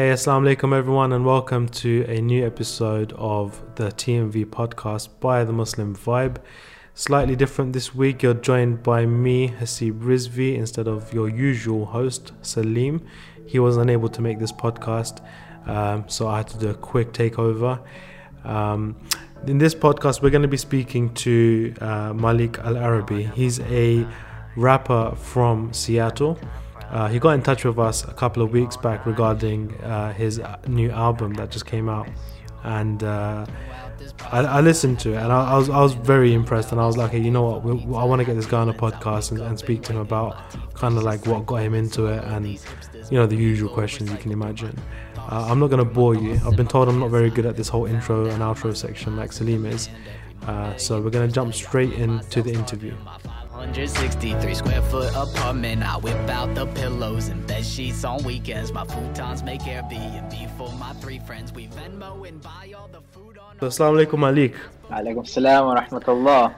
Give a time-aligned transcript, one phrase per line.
[0.00, 5.44] Hey, Assalamu alaikum everyone, and welcome to a new episode of the TMV podcast by
[5.44, 6.38] the Muslim Vibe.
[6.94, 12.32] Slightly different this week, you're joined by me, Hasib Rizvi, instead of your usual host,
[12.40, 13.06] Salim.
[13.44, 15.20] He was unable to make this podcast,
[15.68, 17.78] um, so I had to do a quick takeover.
[18.42, 18.96] Um,
[19.46, 23.24] in this podcast, we're going to be speaking to uh, Malik Al Arabi.
[23.24, 24.06] He's a
[24.56, 26.38] rapper from Seattle.
[26.90, 30.40] Uh, he got in touch with us a couple of weeks back regarding uh, his
[30.66, 32.08] new album that just came out,
[32.64, 33.46] and uh,
[34.32, 36.72] I, I, listened to it and I, I, was I was very impressed.
[36.72, 37.62] And I was like, hey, you know what?
[37.62, 39.98] We, I want to get this guy on a podcast and, and speak to him
[39.98, 40.38] about
[40.74, 44.16] kind of like what got him into it and you know the usual questions you
[44.16, 44.76] can imagine.
[45.16, 46.40] Uh, I'm not gonna bore you.
[46.46, 49.32] I've been told I'm not very good at this whole intro and outro section like
[49.32, 49.88] Salim is.
[50.46, 52.96] Uh, so we're gonna jump straight into the interview.
[53.60, 55.82] 163 square foot apartment.
[55.82, 58.72] I whip out the pillows and bed sheets on weekends.
[58.72, 61.52] My futons make Airbnb for my three friends.
[61.52, 63.58] We Venmo and buy all the food on.
[63.58, 64.54] Assalamu alaikum, Malik.
[64.88, 66.54] Alaikum salam wa rahmatullah.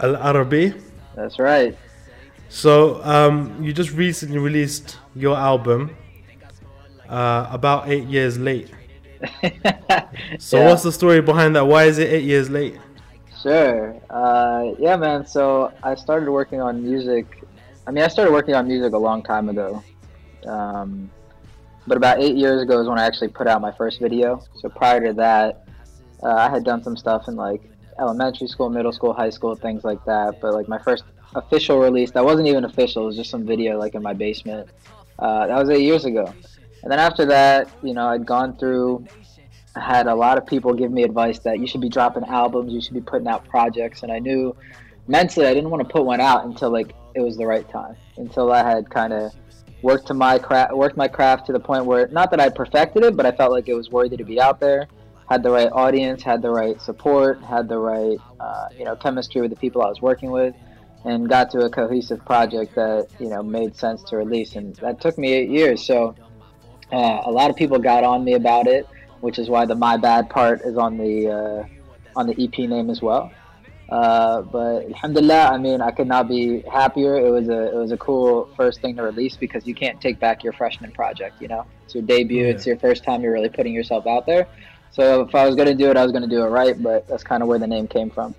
[0.00, 0.74] Al Arabi.
[1.14, 1.78] That's right.
[2.48, 5.96] So, um, you just recently released your album,
[7.08, 8.72] uh, about eight years late.
[10.40, 10.66] so, yeah.
[10.66, 11.64] what's the story behind that?
[11.64, 12.76] Why is it eight years late?
[13.42, 13.96] Sure.
[14.10, 15.26] Uh, yeah, man.
[15.26, 17.42] So I started working on music.
[17.86, 19.82] I mean, I started working on music a long time ago.
[20.46, 21.10] Um,
[21.86, 24.42] but about eight years ago is when I actually put out my first video.
[24.60, 25.66] So prior to that,
[26.22, 27.62] uh, I had done some stuff in like
[27.98, 30.40] elementary school, middle school, high school, things like that.
[30.40, 33.04] But like my first official release, that wasn't even official.
[33.04, 34.68] It was just some video like in my basement.
[35.18, 36.32] Uh, that was eight years ago.
[36.82, 39.06] And then after that, you know, I'd gone through
[39.76, 42.80] had a lot of people give me advice that you should be dropping albums, you
[42.80, 44.56] should be putting out projects, and I knew
[45.06, 47.96] mentally I didn't want to put one out until like it was the right time,
[48.16, 49.32] until I had kind of
[49.82, 53.04] worked to my craft, worked my craft to the point where not that I perfected
[53.04, 54.88] it, but I felt like it was worthy to be out there,
[55.28, 59.40] had the right audience, had the right support, had the right uh, you know chemistry
[59.40, 60.54] with the people I was working with,
[61.04, 65.00] and got to a cohesive project that you know made sense to release, and that
[65.00, 65.84] took me eight years.
[65.84, 66.14] So
[66.92, 68.86] uh, a lot of people got on me about it
[69.20, 72.90] which is why the my bad part is on the uh, on the EP name
[72.90, 73.32] as well.
[73.90, 77.16] Uh, but alhamdulillah, I mean, I could not be happier.
[77.16, 80.20] It was a it was a cool first thing to release because you can't take
[80.20, 81.42] back your freshman project.
[81.42, 82.44] You know, it's your debut.
[82.44, 82.50] Yeah.
[82.50, 84.46] It's your first time you're really putting yourself out there.
[84.92, 86.80] So if I was gonna do it, I was gonna do it right.
[86.80, 88.36] But that's kind of where the name came from.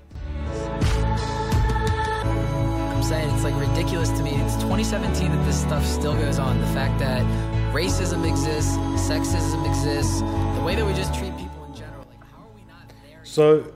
[2.93, 4.31] I'm saying it's like ridiculous to me.
[4.31, 6.61] It's 2017 that this stuff still goes on.
[6.61, 7.25] The fact that
[7.71, 8.75] racism exists,
[9.07, 12.05] sexism exists, the way that we just treat people in general.
[12.09, 13.19] Like, how are we not there?
[13.23, 13.71] So,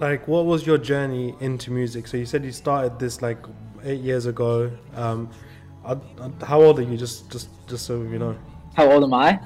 [0.00, 2.08] like, what was your journey into music?
[2.08, 3.38] So you said you started this like
[3.84, 4.70] eight years ago.
[4.96, 5.30] Um,
[6.42, 6.96] how old are you?
[6.96, 8.36] Just, just, just so you know.
[8.74, 9.38] How old am I?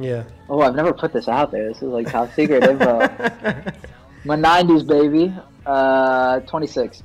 [0.00, 0.24] Yeah.
[0.48, 1.68] Oh, I've never put this out there.
[1.68, 2.98] This is like top secret info.
[4.24, 5.32] My '90s baby.
[5.64, 7.04] Uh, 26.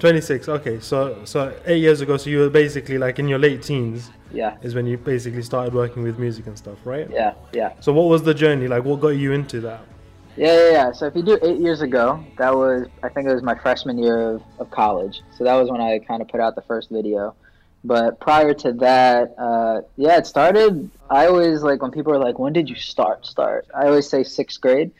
[0.00, 0.48] 26.
[0.48, 4.10] Okay, so so eight years ago, so you were basically like in your late teens.
[4.32, 4.56] Yeah.
[4.62, 7.08] Is when you basically started working with music and stuff, right?
[7.10, 7.72] Yeah, yeah.
[7.80, 8.84] So what was the journey like?
[8.84, 9.80] What got you into that?
[10.36, 10.92] Yeah, yeah, yeah.
[10.92, 13.98] So if you do eight years ago, that was I think it was my freshman
[13.98, 15.22] year of, of college.
[15.36, 17.34] So that was when I kind of put out the first video.
[17.84, 20.90] But prior to that, uh, yeah, it started.
[21.08, 23.66] I always like when people are like, "When did you start?" Start.
[23.74, 24.90] I always say sixth grade.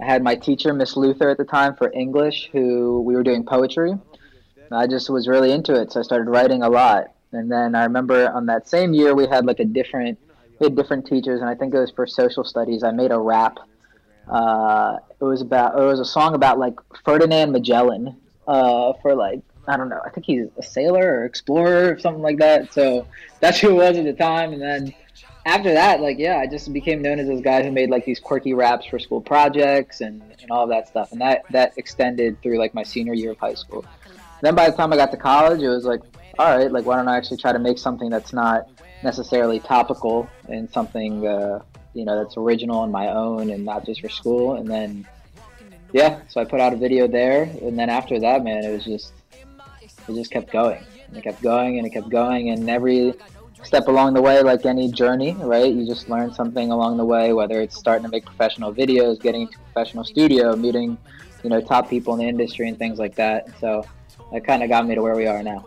[0.00, 3.44] I had my teacher, Miss Luther, at the time for English, who we were doing
[3.44, 3.94] poetry.
[4.70, 7.13] I just was really into it, so I started writing a lot.
[7.34, 10.18] And then I remember on that same year we had like a different
[10.58, 12.82] we had different teachers, and I think it was for social studies.
[12.82, 13.58] I made a rap.
[14.28, 16.74] Uh, it was about it was a song about like
[17.04, 20.00] Ferdinand Magellan uh, for like I don't know.
[20.04, 22.72] I think he's a sailor or explorer or something like that.
[22.72, 23.06] So
[23.40, 24.52] that's who it was at the time.
[24.52, 24.94] And then
[25.46, 28.20] after that, like yeah, I just became known as this guy who made like these
[28.20, 31.12] quirky raps for school projects and, and all of that stuff.
[31.12, 33.84] And that that extended through like my senior year of high school.
[34.42, 36.00] Then by the time I got to college, it was like
[36.38, 38.68] all right, like why don't I actually try to make something that's not
[39.02, 41.60] necessarily topical and something uh,
[41.94, 44.54] you know that's original and my own and not just for school.
[44.54, 45.06] And then
[45.92, 48.84] yeah, so I put out a video there, and then after that, man, it was
[48.84, 49.12] just
[50.08, 50.84] it just kept going.
[51.08, 53.14] And it kept going and it kept going, and every
[53.62, 55.72] step along the way, like any journey, right?
[55.72, 59.42] You just learn something along the way, whether it's starting to make professional videos, getting
[59.42, 60.98] into professional studio, meeting,
[61.42, 63.48] you know, top people in the industry and things like that.
[63.60, 63.84] So
[64.32, 65.64] that kind of got me to where we are now.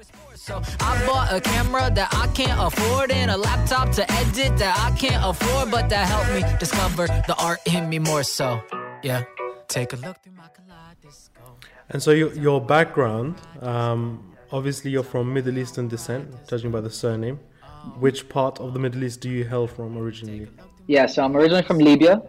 [0.47, 4.79] So I bought a camera that I can't afford and a laptop to edit that
[4.79, 8.23] I can't afford, but that helped me discover the art in me more.
[8.23, 8.61] So,
[9.03, 9.23] yeah,
[9.67, 11.65] take a look through my kaleidoscope.
[11.89, 16.91] And so your your background, um, obviously you're from Middle Eastern descent, judging by the
[16.91, 17.41] surname.
[17.99, 20.47] Which part of the Middle East do you hail from originally?
[20.88, 22.21] Yeah, so I'm originally from Libya.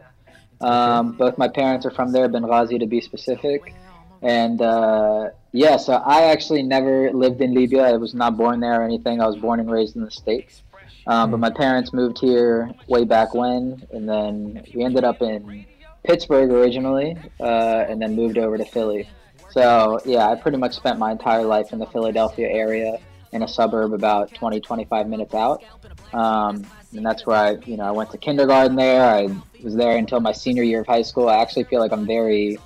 [0.60, 3.74] Um, both my parents are from there, Benghazi to be specific.
[4.22, 7.82] And uh, yeah, so I actually never lived in Libya.
[7.82, 9.20] I was not born there or anything.
[9.20, 10.62] I was born and raised in the States.
[11.06, 15.64] Um, but my parents moved here way back when, and then we ended up in
[16.04, 19.08] Pittsburgh originally, uh, and then moved over to Philly.
[19.50, 22.98] So yeah, I pretty much spent my entire life in the Philadelphia area
[23.32, 25.64] in a suburb about 20, 25 minutes out.
[26.12, 29.02] Um, and that's where I, you know, I went to kindergarten there.
[29.02, 29.28] I
[29.62, 31.28] was there until my senior year of high school.
[31.28, 32.58] I actually feel like I'm very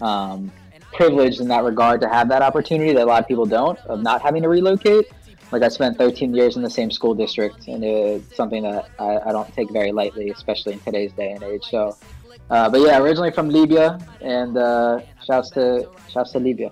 [0.00, 0.50] um,
[0.92, 4.00] privileged in that regard to have that opportunity that a lot of people don't of
[4.00, 5.06] not having to relocate.
[5.52, 9.18] Like I spent 13 years in the same school district, and it's something that I,
[9.18, 11.64] I don't take very lightly, especially in today's day and age.
[11.64, 11.96] So,
[12.50, 16.70] uh, but yeah, originally from Libya, and uh, shouts to shouts to Libya.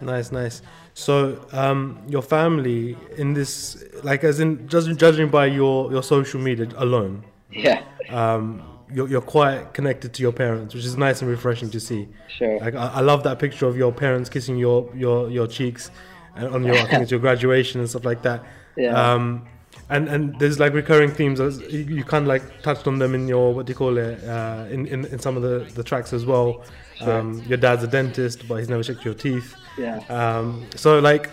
[0.00, 0.62] Nice, nice.
[0.94, 6.40] So, um, your family in this, like, as in just judging by your your social
[6.40, 8.62] media alone, Yeah, um,
[8.94, 12.08] you're, you're quite connected to your parents, which is nice and refreshing to see.
[12.28, 12.58] sure.
[12.60, 15.90] Like, I, I love that picture of your parents kissing your your your cheeks,
[16.36, 18.44] and on your I think it's your graduation and stuff like that.
[18.76, 19.14] Yeah.
[19.14, 19.46] Um,
[19.88, 21.40] and and there's like recurring themes.
[21.40, 24.22] As you, kind of like touched on them in your what do you call it
[24.24, 26.64] uh, in, in in some of the the tracks as well.
[26.96, 27.20] Sure.
[27.20, 29.54] Um, your dad's a dentist, but he's never checked your teeth.
[29.78, 29.98] Yeah.
[30.08, 31.30] Um, so like,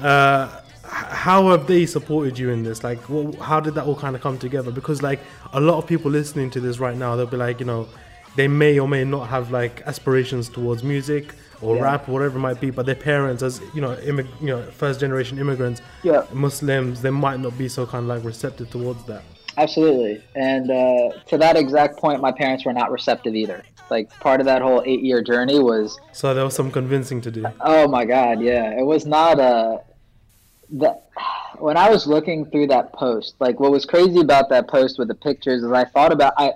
[0.00, 0.59] uh,
[0.90, 2.82] how have they supported you in this?
[2.82, 4.70] Like, wh- how did that all kind of come together?
[4.70, 5.20] Because like
[5.52, 7.86] a lot of people listening to this right now, they'll be like, you know,
[8.36, 11.82] they may or may not have like aspirations towards music or Yeah.
[11.82, 14.98] rap, whatever it might be, but their parents, as you know, immig- you know, first
[15.00, 16.24] generation immigrants, Yeah.
[16.32, 19.22] Muslims, they might not be so kind of like receptive towards that.
[19.58, 20.22] Absolutely.
[20.34, 23.62] And uh, to that exact point, my parents were not receptive either.
[23.90, 27.30] Like part of that whole eight year journey was, So there was some convincing to
[27.30, 27.44] do.
[27.60, 28.78] oh my God, yeah.
[28.78, 29.80] It was not a.
[30.72, 31.08] That,
[31.58, 35.08] when I was looking through that post, like what was crazy about that post with
[35.08, 36.52] the pictures is I thought about, I,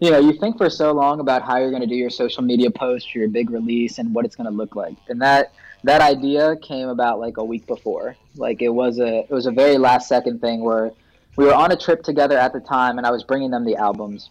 [0.00, 2.42] you know, you think for so long about how you're going to do your social
[2.42, 4.96] media post, your big release, and what it's going to look like.
[5.08, 5.52] And that
[5.84, 8.16] that idea came about like a week before.
[8.36, 10.92] Like it was a it was a very last second thing where
[11.36, 13.76] we were on a trip together at the time, and I was bringing them the
[13.76, 14.30] albums,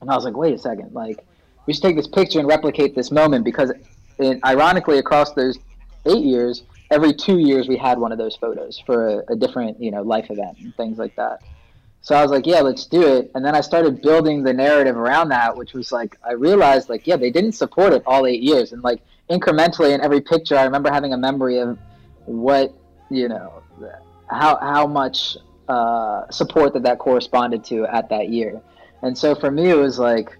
[0.00, 1.24] and I was like, wait a second, like
[1.66, 3.72] we should take this picture and replicate this moment because,
[4.18, 5.58] it, ironically, across those
[6.06, 9.80] eight years, every two years we had one of those photos for a, a different
[9.80, 11.42] you know life event and things like that.
[12.02, 13.30] So I was like, yeah, let's do it.
[13.34, 17.06] And then I started building the narrative around that, which was like, I realized, like,
[17.06, 18.72] yeah, they didn't support it all eight years.
[18.72, 21.78] And like incrementally in every picture, I remember having a memory of
[22.24, 22.74] what,
[23.10, 23.62] you know,
[24.30, 25.36] how, how much
[25.68, 28.62] uh, support that that corresponded to at that year.
[29.02, 30.36] And so for me, it was like,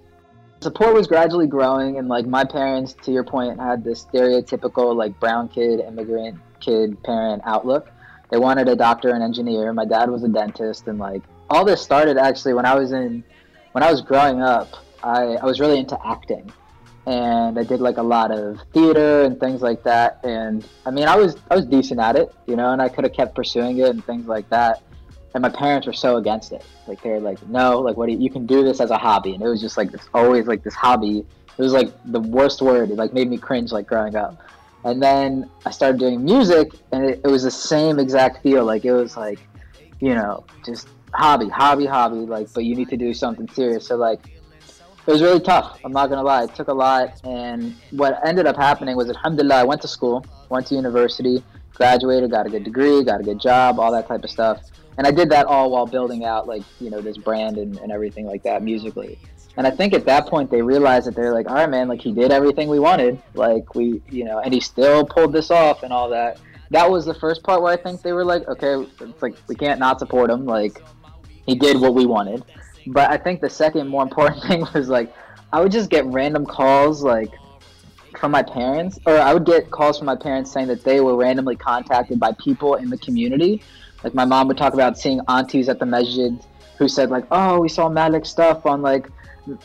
[0.61, 1.99] support was gradually growing.
[1.99, 7.03] And like my parents, to your point, had this stereotypical, like, brown kid, immigrant kid,
[7.03, 7.91] parent outlook.
[8.31, 9.73] They wanted a doctor and engineer.
[9.73, 10.87] My dad was a dentist.
[10.87, 13.25] And like, all this started actually when I was in
[13.73, 14.69] when I was growing up.
[15.03, 16.53] I, I was really into acting,
[17.06, 20.21] and I did like a lot of theater and things like that.
[20.25, 23.05] And I mean, I was I was decent at it, you know, and I could
[23.05, 24.83] have kept pursuing it and things like that.
[25.32, 26.65] And my parents were so against it.
[26.88, 29.35] Like they're like, no, like what do you, you can do this as a hobby,
[29.35, 31.25] and it was just like it's always like this hobby.
[31.56, 32.91] It was like the worst word.
[32.91, 34.41] It like made me cringe like growing up.
[34.82, 38.65] And then I started doing music, and it, it was the same exact feel.
[38.65, 39.39] Like it was like,
[40.01, 42.17] you know, just hobby, hobby, hobby.
[42.17, 43.87] Like, but you need to do something serious.
[43.87, 44.20] So like,
[45.06, 45.79] it was really tough.
[45.84, 46.44] I'm not gonna lie.
[46.44, 50.25] It took a lot, and what ended up happening was, alhamdulillah, I went to school,
[50.49, 51.44] went to university,
[51.75, 54.63] graduated, got a good degree, got a good job, all that type of stuff.
[54.99, 57.91] And I did that all while building out like you know this brand and, and
[57.91, 59.19] everything like that musically.
[59.56, 62.01] And I think at that point they realized that they're like, all right, man, like
[62.01, 65.82] he did everything we wanted, like we, you know, and he still pulled this off
[65.82, 66.39] and all that.
[66.70, 69.56] That was the first part where I think they were like, okay, it's like we
[69.56, 70.82] can't not support him, like
[71.47, 72.44] he did what we wanted.
[72.87, 75.13] But I think the second more important thing was like
[75.53, 77.32] I would just get random calls like
[78.19, 81.17] from my parents, or I would get calls from my parents saying that they were
[81.17, 83.63] randomly contacted by people in the community.
[84.05, 86.39] Like my mom would talk about seeing aunties at the masjid
[86.79, 89.07] who said like, "Oh, we saw Malik stuff on like,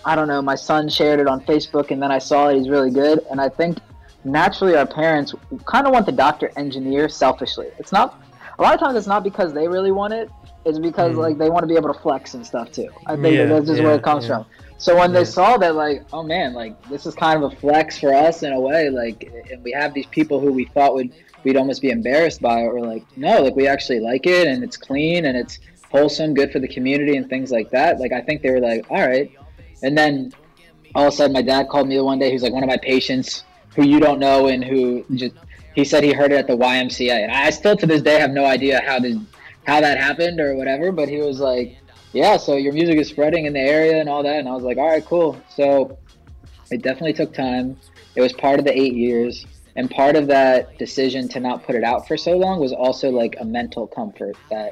[0.04, 2.58] I don't know, my son shared it on Facebook, and then I saw it.
[2.58, 3.78] He's really good." And I think
[4.24, 5.34] naturally our parents
[5.66, 7.68] kind of want the doctor engineer selfishly.
[7.80, 8.22] It's not
[8.58, 10.30] a lot of times it's not because they really want it.
[10.66, 11.20] It's because Mm.
[11.20, 12.90] like they want to be able to flex and stuff too.
[13.06, 14.38] I think Yeah, that's just where it comes yeah.
[14.38, 14.46] from.
[14.78, 15.20] So when Yeah.
[15.20, 18.44] they saw that, like, oh man, like this is kind of a flex for us
[18.44, 21.12] in a way, like, and we have these people who we thought would
[21.46, 22.74] we'd almost be embarrassed by it.
[22.74, 25.60] We're like, no, like we actually like it, and it's clean and it's
[25.92, 28.00] wholesome, good for the community and things like that.
[28.00, 29.32] Like I think they were like, all right,
[29.82, 30.34] and then
[30.96, 32.32] all of a sudden my dad called me the one day.
[32.32, 35.36] He's like one of my patients who you don't know and who just
[35.76, 38.32] he said he heard it at the YMCA, and I still to this day have
[38.32, 39.18] no idea how this
[39.66, 40.92] how that happened or whatever.
[40.92, 41.78] But he was like,
[42.14, 44.40] yeah, so your music is spreading in the area and all that.
[44.40, 45.40] And I was like, all right, cool.
[45.50, 45.98] So
[46.72, 47.78] it definitely took time.
[48.16, 49.46] It was part of the eight years.
[49.76, 53.10] And part of that decision to not put it out for so long was also
[53.10, 54.72] like a mental comfort that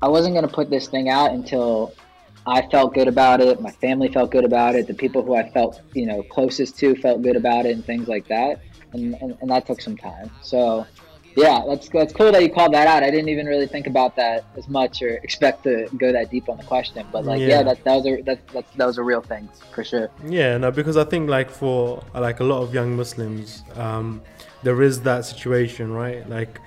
[0.00, 1.92] I wasn't going to put this thing out until
[2.46, 3.60] I felt good about it.
[3.60, 4.86] My family felt good about it.
[4.86, 8.08] The people who I felt, you know, closest to felt good about it and things
[8.08, 8.62] like that.
[8.92, 10.30] And, and, and that took some time.
[10.42, 10.86] So
[11.36, 13.02] yeah, that's that's cool that you called that out.
[13.02, 16.48] I didn't even really think about that as much or expect to go that deep
[16.48, 17.06] on the question.
[17.12, 19.48] But like, yeah, yeah that that was a that, that that was a real thing
[19.72, 20.10] for sure.
[20.26, 24.22] Yeah, no, because I think like for like a lot of young Muslims, um,
[24.62, 26.28] there is that situation, right?
[26.28, 26.60] Like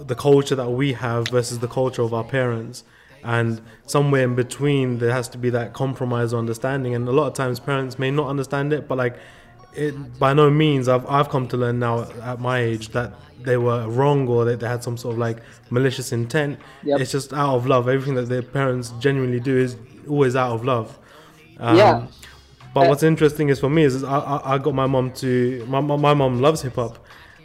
[0.00, 2.84] the culture that we have versus the culture of our parents.
[3.24, 6.94] And somewhere in between, there has to be that compromise or understanding.
[6.94, 9.16] And a lot of times, parents may not understand it, but like,
[9.74, 13.56] it by no means I've I've come to learn now at my age that they
[13.56, 15.38] were wrong or that they had some sort of like
[15.70, 16.58] malicious intent.
[16.84, 17.00] Yep.
[17.00, 17.88] It's just out of love.
[17.88, 19.76] Everything that their parents genuinely do is
[20.08, 20.98] always out of love.
[21.58, 22.06] Um, yeah.
[22.74, 25.12] But uh, what's interesting is for me is, is I, I, I got my mom
[25.14, 26.98] to my my mom loves hip hop.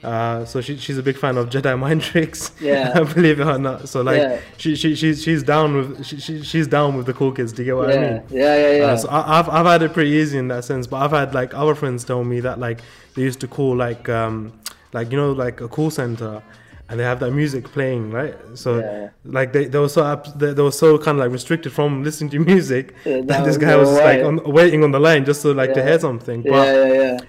[0.04, 2.51] Uh, so she, she's a big fan of Jedi mind tricks.
[2.60, 3.89] Yeah, believe it or not.
[3.89, 4.39] So like yeah.
[4.58, 7.51] she, she she's she's down with she, she, she's down with the cool kids.
[7.51, 7.96] Do you get what yeah.
[7.96, 8.24] I mean?
[8.30, 8.84] Yeah, yeah, yeah.
[8.86, 10.88] Uh, so I, have I've had it pretty easy in that sense.
[10.88, 12.82] But I've had like other friends tell me that like
[13.16, 14.54] they used to call like um
[14.94, 16.42] like you know like a call center
[16.89, 18.36] and they have that music playing, right?
[18.54, 19.10] So yeah.
[19.25, 22.30] like they, they were so they, they were so kind of like restricted from listening
[22.32, 25.42] to music yeah, that, that this guy was like on, waiting on the line just
[25.42, 25.75] so like yeah.
[25.75, 26.44] to hear something.
[26.44, 27.20] But yeah, yeah, yeah.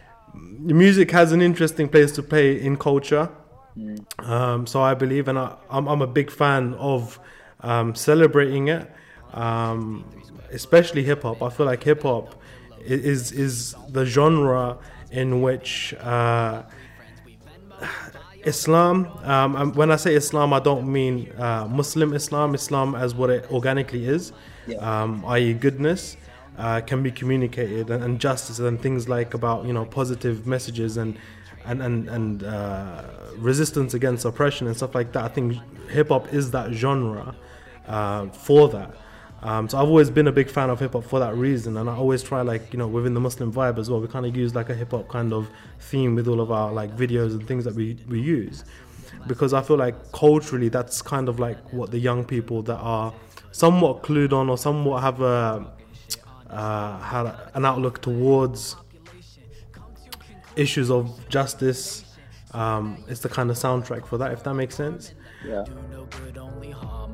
[0.74, 3.30] Music has an interesting place to play in culture.
[3.76, 4.28] Mm.
[4.28, 7.18] Um, so I believe, and I, I'm, I'm a big fan of
[7.60, 8.90] um, celebrating it,
[9.32, 10.04] um,
[10.50, 11.42] especially hip hop.
[11.42, 12.34] I feel like hip hop
[12.80, 14.78] is is the genre
[15.10, 16.62] in which uh,
[18.44, 23.30] Islam, um, when I say Islam, I don't mean uh, Muslim Islam, Islam as what
[23.30, 24.32] it organically is,
[24.78, 26.16] um, i.e., goodness.
[26.58, 30.96] Uh, can be communicated and, and, justice and things like about you know positive messages
[30.96, 31.16] and
[31.64, 33.04] and and, and uh,
[33.36, 35.24] resistance against oppression and stuff like that.
[35.24, 35.56] I think
[35.88, 37.36] hip hop is that genre
[37.86, 38.90] uh, for that.
[39.40, 41.88] Um, so I've always been a big fan of hip hop for that reason, and
[41.88, 44.00] I always try like you know within the Muslim vibe as well.
[44.00, 45.48] We kind of use like a hip hop kind of
[45.78, 48.64] theme with all of our like videos and things that we we use,
[49.28, 53.14] because I feel like culturally that's kind of like what the young people that are
[53.52, 55.70] somewhat clued on or somewhat have a
[56.50, 58.76] uh, had an outlook towards
[60.56, 62.04] issues of justice.
[62.52, 65.14] Um, it's the kind of soundtrack for that, if that makes sense.
[65.46, 65.64] Yeah.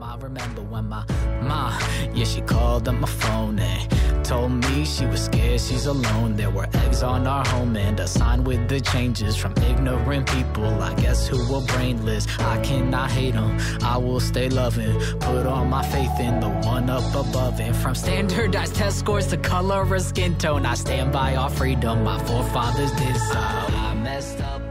[0.03, 1.05] I remember when my
[1.43, 1.79] ma,
[2.15, 6.37] yeah, she called on my phone and told me she was scared she's alone.
[6.37, 10.83] There were eggs on our home and a sign with the changes from ignorant people.
[10.83, 12.27] I guess who were brainless.
[12.39, 13.59] I cannot hate them.
[13.83, 14.99] I will stay loving.
[15.21, 17.61] Put all my faith in the one up above.
[17.61, 22.05] And from standardized test scores to color or skin tone, I stand by our freedom.
[22.05, 23.39] My forefathers did so.
[23.39, 24.64] I messed up.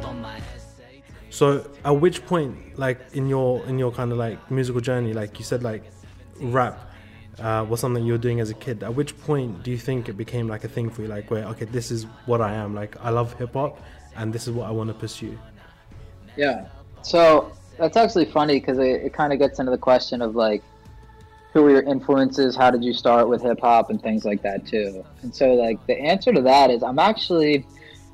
[1.34, 5.40] So at which point, like in your in your kind of like musical journey, like
[5.40, 5.82] you said, like
[6.40, 6.80] rap
[7.40, 8.84] uh, was something you were doing as a kid.
[8.84, 11.08] At which point do you think it became like a thing for you?
[11.08, 12.76] Like where okay, this is what I am.
[12.76, 13.82] Like I love hip hop,
[14.16, 15.36] and this is what I want to pursue.
[16.38, 16.68] Yeah.
[17.02, 20.62] So that's actually funny because it, it kind of gets into the question of like
[21.52, 24.66] who were your influences how did you start with hip hop and things like that
[24.66, 27.64] too and so like the answer to that is i'm actually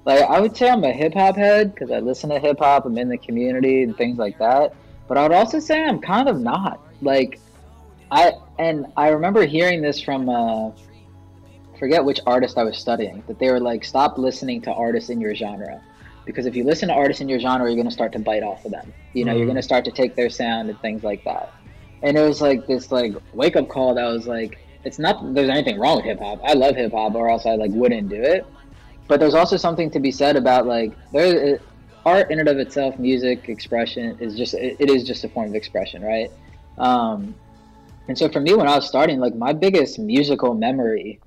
[0.06, 2.86] like I would say I'm a hip hop head because I listen to hip hop.
[2.86, 4.74] I'm in the community and things like that.
[5.08, 6.80] But I would also say I'm kind of not.
[7.02, 7.40] Like
[8.12, 10.72] I and I remember hearing this from uh,
[11.78, 15.22] forget which artist I was studying that they were like stop listening to artists in
[15.22, 15.82] your genre
[16.26, 18.44] because if you listen to artists in your genre you're going to start to bite
[18.44, 18.94] off of them.
[19.14, 19.38] You know, mm-hmm.
[19.38, 21.54] you're going to start to take their sound and things like that.
[22.04, 25.50] And it was like this like wake up call that was like it's not there's
[25.50, 26.40] anything wrong with hip hop.
[26.44, 28.46] I love hip hop or else I like wouldn't do it
[29.10, 31.60] but there's also something to be said about like there
[32.06, 35.50] art in and of itself music expression is just it, it is just a form
[35.50, 36.32] of expression right
[36.78, 37.36] um,
[38.08, 41.20] and so for me when i was starting like my biggest musical memory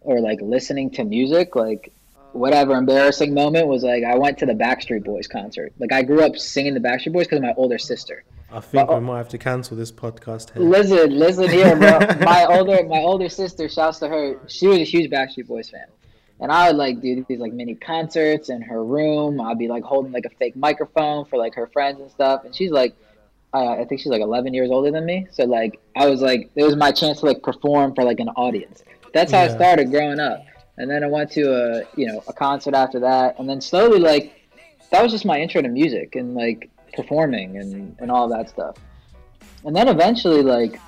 [0.00, 1.92] or like listening to music like
[2.32, 6.24] whatever embarrassing moment was like i went to the backstreet boys concert like i grew
[6.24, 9.18] up singing the backstreet boys because of my older sister I think but, we might
[9.18, 10.52] have to cancel this podcast.
[10.52, 10.60] Here.
[10.60, 12.00] Listen, listen here, bro.
[12.20, 14.40] my older, my older sister, shouts to her.
[14.48, 15.86] She was a huge Backstreet Boys fan.
[16.40, 19.40] And I would like do these like mini concerts in her room.
[19.40, 22.44] I'd be like holding like a fake microphone for like her friends and stuff.
[22.44, 22.94] And she's like,
[23.52, 25.26] uh, I think she's like 11 years older than me.
[25.30, 28.30] So like I was like, it was my chance to like perform for like an
[28.30, 28.82] audience.
[29.12, 29.50] That's how yeah.
[29.50, 30.44] I started growing up.
[30.78, 33.98] And then I went to a you know a concert after that, and then slowly
[33.98, 34.32] like
[34.90, 38.76] that was just my intro to music and like performing and and all that stuff.
[39.64, 40.80] And then eventually like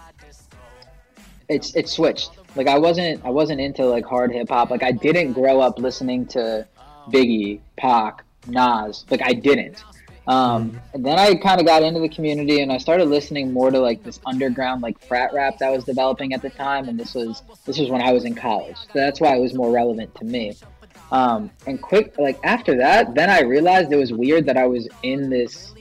[1.49, 2.30] it's it switched.
[2.54, 4.71] Like I wasn't I wasn't into like hard hip hop.
[4.71, 6.66] Like I didn't grow up listening to
[7.09, 9.04] Biggie, Pac, Nas.
[9.11, 9.82] Like I didn't.
[10.26, 13.73] Um, and then I kind of got into the community and I started listening more
[13.73, 16.88] to like this underground like frat rap that was developing at the time.
[16.88, 19.54] And this was this was when I was in college, so that's why it was
[19.54, 20.54] more relevant to me.
[21.11, 24.88] Um, and quick, like after that, then I realized it was weird that I was
[25.02, 25.75] in this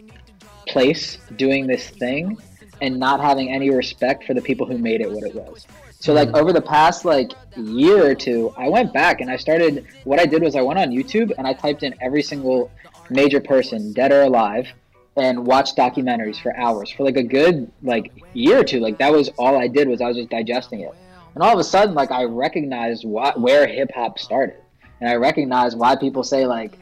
[0.68, 2.38] place doing this thing
[2.82, 5.66] and not having any respect for the people who made it what it was.
[6.02, 6.40] So like mm.
[6.40, 9.86] over the past like year or two, I went back and I started.
[10.04, 12.72] What I did was I went on YouTube and I typed in every single
[13.10, 14.68] major person, dead or alive,
[15.16, 18.80] and watched documentaries for hours for like a good like year or two.
[18.80, 20.94] Like that was all I did was I was just digesting it,
[21.36, 24.58] and all of a sudden like I recognized what where hip hop started,
[25.00, 26.80] and I recognized why people say like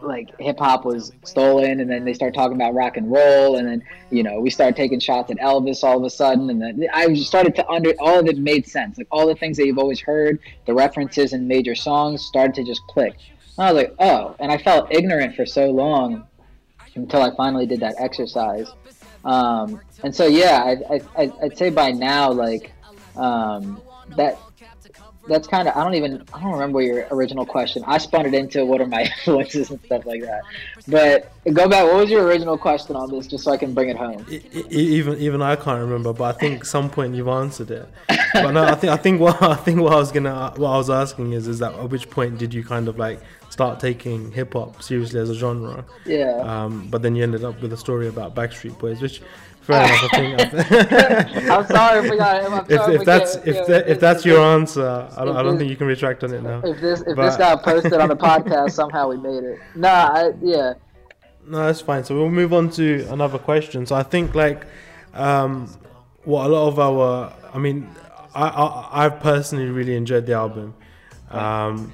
[0.00, 3.66] like hip hop was stolen, and then they start talking about rock and roll, and
[3.66, 6.86] then you know we started taking shots at Elvis all of a sudden, and then
[6.92, 8.98] I started to under all of it made sense.
[8.98, 12.64] Like all the things that you've always heard, the references in major songs started to
[12.64, 13.14] just click.
[13.58, 16.26] And I was like, oh, and I felt ignorant for so long
[16.94, 18.68] until I finally did that exercise.
[19.24, 22.72] Um, and so yeah, I, I, I'd say by now like
[23.16, 23.80] um,
[24.16, 24.38] that
[25.28, 27.82] that's kind of I don't even I don't remember your original question.
[27.86, 30.42] I spun it into what are my influences and stuff like that.
[30.88, 31.84] But go back.
[31.84, 34.24] What was your original question on this, just so I can bring it home?
[34.70, 37.88] Even even I can't remember, but I think some point you've answered it.
[38.34, 40.76] But no, I think I think what I think what I was gonna what I
[40.76, 44.32] was asking is is that at which point did you kind of like start taking
[44.32, 45.84] hip hop seriously as a genre?
[46.04, 46.40] Yeah.
[46.40, 49.22] Um, but then you ended up with a story about Backstreet Boys, which
[49.66, 50.14] fair enough.
[50.14, 51.50] I think.
[51.50, 52.52] I'm sorry if we got.
[52.52, 55.70] I'm if, if that's if that, if that's your answer, I don't, I don't think
[55.70, 56.60] you can retract on it now.
[56.64, 59.58] If this if but, this got posted on the podcast, somehow we made it.
[59.74, 60.74] Nah, I, yeah.
[61.46, 62.04] No, that's fine.
[62.04, 63.86] So we'll move on to another question.
[63.86, 64.66] So I think like
[65.14, 65.68] um,
[66.24, 67.88] what a lot of our, I mean,
[68.34, 70.74] I, I have personally really enjoyed the album,
[71.30, 71.92] um,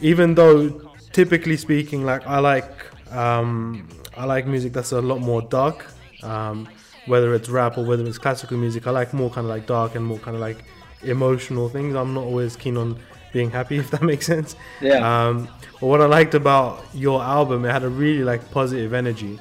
[0.00, 2.70] even though typically speaking, like I like
[3.12, 5.86] um, I like music that's a lot more dark.
[6.22, 6.68] Um,
[7.08, 9.94] whether it's rap or whether it's classical music, I like more kind of like dark
[9.94, 10.64] and more kind of like
[11.02, 11.94] emotional things.
[11.94, 12.98] I'm not always keen on
[13.32, 14.56] being happy, if that makes sense.
[14.80, 15.28] Yeah.
[15.28, 15.48] Um,
[15.80, 19.38] but what I liked about your album, it had a really like positive energy.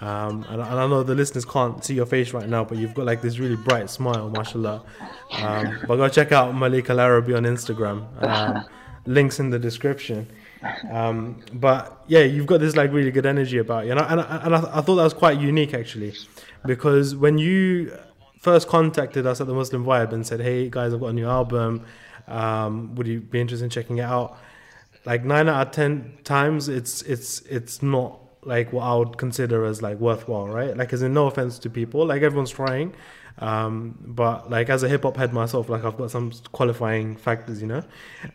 [0.00, 2.94] Um, and, and, I know the listeners can't see your face right now, but you've
[2.94, 4.82] got like this really bright smile, mashallah.
[5.32, 8.06] Um, but go check out Malik Al Arabi on Instagram.
[8.22, 8.64] Um,
[9.06, 10.30] links in the description.
[10.90, 14.20] Um, but yeah, you've got this like really good energy about you, and I, and,
[14.20, 16.14] I, and I, I thought that was quite unique actually,
[16.66, 17.96] because when you
[18.40, 21.26] first contacted us at the Muslim Vibe and said, "Hey guys, I've got a new
[21.26, 21.84] album.
[22.28, 24.36] Um, would you be interested in checking it out?"
[25.06, 29.64] Like nine out of ten times, it's it's it's not like what I would consider
[29.64, 30.76] as like worthwhile, right?
[30.76, 32.94] Like, as in no offense to people, like everyone's trying,
[33.38, 37.60] um, but like as a hip hop head myself, like I've got some qualifying factors,
[37.60, 37.82] you know.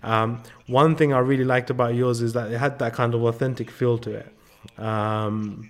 [0.03, 3.23] Um, one thing I really liked about yours is that it had that kind of
[3.23, 5.69] authentic feel to it, um,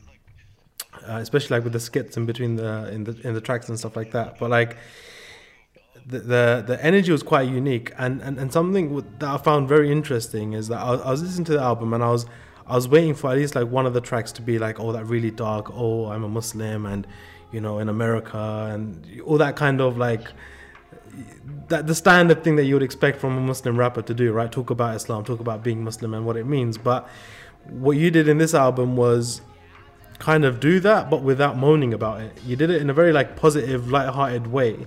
[1.08, 3.80] uh, especially like with the skits in between the in the in the tracks and
[3.80, 4.39] stuff like that.
[4.39, 4.78] But like.
[6.08, 9.91] The, the, the energy was quite unique and, and, and something that I found very
[9.91, 12.28] interesting is that I, I was listening to the album and I was
[12.67, 14.91] I was waiting for at least like one of the tracks to be like, oh,
[14.91, 15.71] that really dark.
[15.73, 17.06] Oh, I'm a Muslim, and
[17.51, 20.28] you know, in America, and all that kind of like
[21.67, 24.51] that the standard thing that you would expect from a Muslim rapper to do, right?
[24.51, 26.78] Talk about Islam, talk about being Muslim and what it means.
[26.78, 27.08] But
[27.69, 29.41] what you did in this album was
[30.19, 32.39] kind of do that, but without moaning about it.
[32.45, 34.86] You did it in a very like positive, light-hearted way.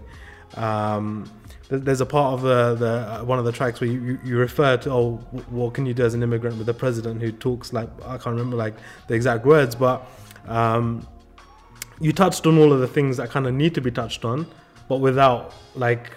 [0.55, 1.31] Um,
[1.71, 4.39] there's a part of the, the uh, one of the tracks where you, you, you,
[4.39, 5.17] refer to oh
[5.51, 8.37] what can you do as an immigrant with a president who talks like I can't
[8.37, 8.75] remember like
[9.07, 10.07] the exact words but
[10.47, 11.07] um,
[12.01, 14.47] you touched on all of the things that kind of need to be touched on
[14.89, 16.13] but without like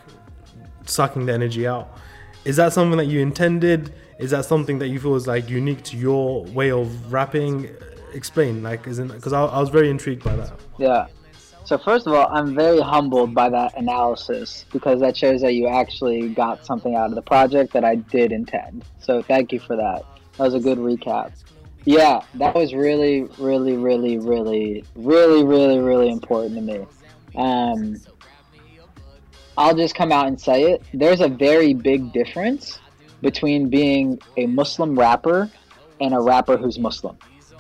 [0.85, 1.97] sucking the energy out.
[2.45, 3.93] Is that something that you intended?
[4.17, 7.69] Is that something that you feel is like unique to your way of rapping?
[8.13, 10.53] Explain like isn't because I, I was very intrigued by that.
[10.77, 11.07] Yeah
[11.71, 15.69] so first of all, I'm very humbled by that analysis because that shows that you
[15.69, 18.83] actually got something out of the project that I did intend.
[18.99, 20.03] So thank you for that.
[20.35, 21.31] That was a good recap.
[21.85, 26.85] Yeah, that was really, really, really, really, really, really, really important to me.
[27.37, 27.95] Um,
[29.57, 30.83] I'll just come out and say it.
[30.93, 32.81] There's a very big difference
[33.21, 35.49] between being a Muslim rapper
[36.01, 37.17] and a rapper who's Muslim.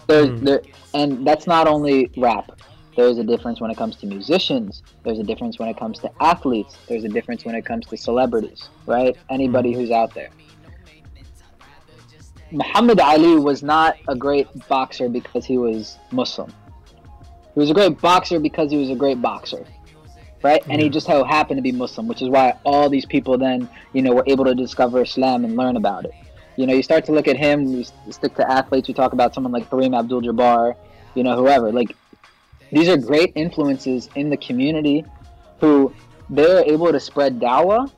[0.07, 0.41] There, mm.
[0.41, 0.61] there,
[0.93, 2.51] and that's not only rap.
[2.95, 4.83] There's a difference when it comes to musicians.
[5.03, 6.77] There's a difference when it comes to athletes.
[6.87, 9.15] There's a difference when it comes to celebrities, right?
[9.29, 9.79] Anybody mm-hmm.
[9.79, 10.29] who's out there.
[12.51, 16.51] Muhammad Ali was not a great boxer because he was Muslim.
[17.53, 19.65] He was a great boxer because he was a great boxer,
[20.43, 20.61] right?
[20.67, 23.69] And he just so happened to be Muslim, which is why all these people then,
[23.93, 26.11] you know, were able to discover Islam and learn about it.
[26.57, 27.67] You know, you start to look at him.
[27.67, 28.89] You stick to athletes.
[28.89, 30.75] We talk about someone like Kareem Abdul-Jabbar,
[31.15, 31.71] you know, whoever.
[31.71, 31.95] Like,
[32.71, 35.05] these are great influences in the community
[35.59, 35.93] who
[36.29, 37.91] they're able to spread dawah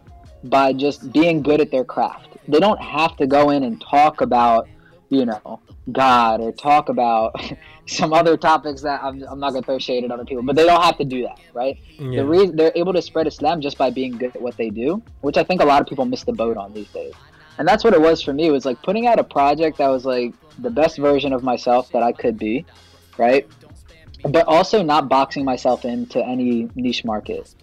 [0.43, 2.38] by just being good at their craft.
[2.47, 4.67] They don't have to go in and talk about,
[5.09, 7.36] you know, God or talk about
[7.88, 10.55] some other topics that I'm, I'm not going to throw shade at other people, but
[10.55, 11.77] they don't have to do that, right?
[11.99, 12.21] Yeah.
[12.21, 15.01] The reason they're able to spread Islam just by being good at what they do,
[15.21, 17.13] which I think a lot of people miss the boat on these days.
[17.57, 18.47] And that's what it was for me.
[18.47, 21.91] It was like putting out a project that was like the best version of myself
[21.91, 22.65] that I could be,
[23.17, 23.47] right?
[24.23, 27.53] But also not boxing myself into any niche market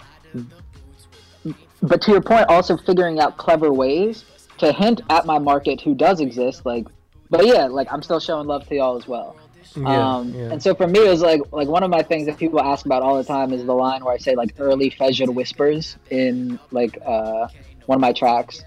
[1.83, 4.25] but to your point, also figuring out clever ways
[4.59, 6.67] to hint at my market who does exist.
[6.67, 6.87] Like,
[7.31, 9.37] but yeah, like I'm still showing love to y'all as well.
[9.77, 10.51] Yeah, um, yeah.
[10.51, 12.85] And so for me, it was like like one of my things that people ask
[12.87, 16.59] about all the time is the line where I say like early Fajr whispers in
[16.71, 17.49] like uh,
[17.87, 18.63] one of my tracks,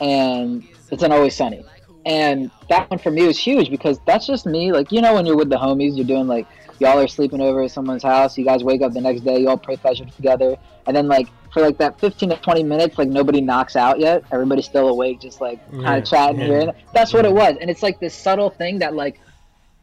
[0.00, 1.64] and it's an Always Sunny.
[2.06, 4.72] And that one for me was huge because that's just me.
[4.72, 6.46] Like you know when you're with the homies, you're doing like
[6.80, 8.36] y'all are sleeping over at someone's house.
[8.38, 11.62] You guys wake up the next day, y'all pray Fajr together, and then like for
[11.62, 14.24] like that 15 to 20 minutes, like nobody knocks out yet.
[14.30, 16.46] Everybody's still awake, just like kind Yeah, of chatting yeah.
[16.46, 16.60] here.
[16.60, 17.56] And that's what it was.
[17.60, 19.20] And it's like this subtle thing that like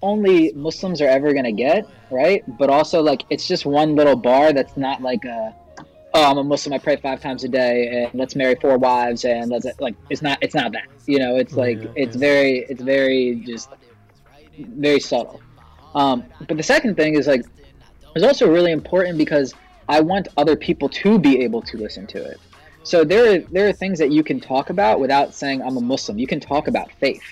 [0.01, 2.43] only Muslims are ever gonna get, right?
[2.59, 5.55] But also like it's just one little bar that's not like a
[6.13, 9.25] oh I'm a Muslim, I pray five times a day and let's marry four wives
[9.25, 10.83] and let's like it's not it's not that.
[11.07, 12.19] You know, it's like Yeah, it's yeah.
[12.19, 13.69] very it's very just
[14.59, 15.41] very subtle.
[15.95, 17.45] Um, but the second thing is like
[18.15, 19.53] it's also really important because
[19.89, 22.39] I want other people to be able to listen to it.
[22.83, 25.81] So there are, there are things that you can talk about without saying I'm a
[25.81, 26.17] Muslim.
[26.17, 27.23] You can talk about faith.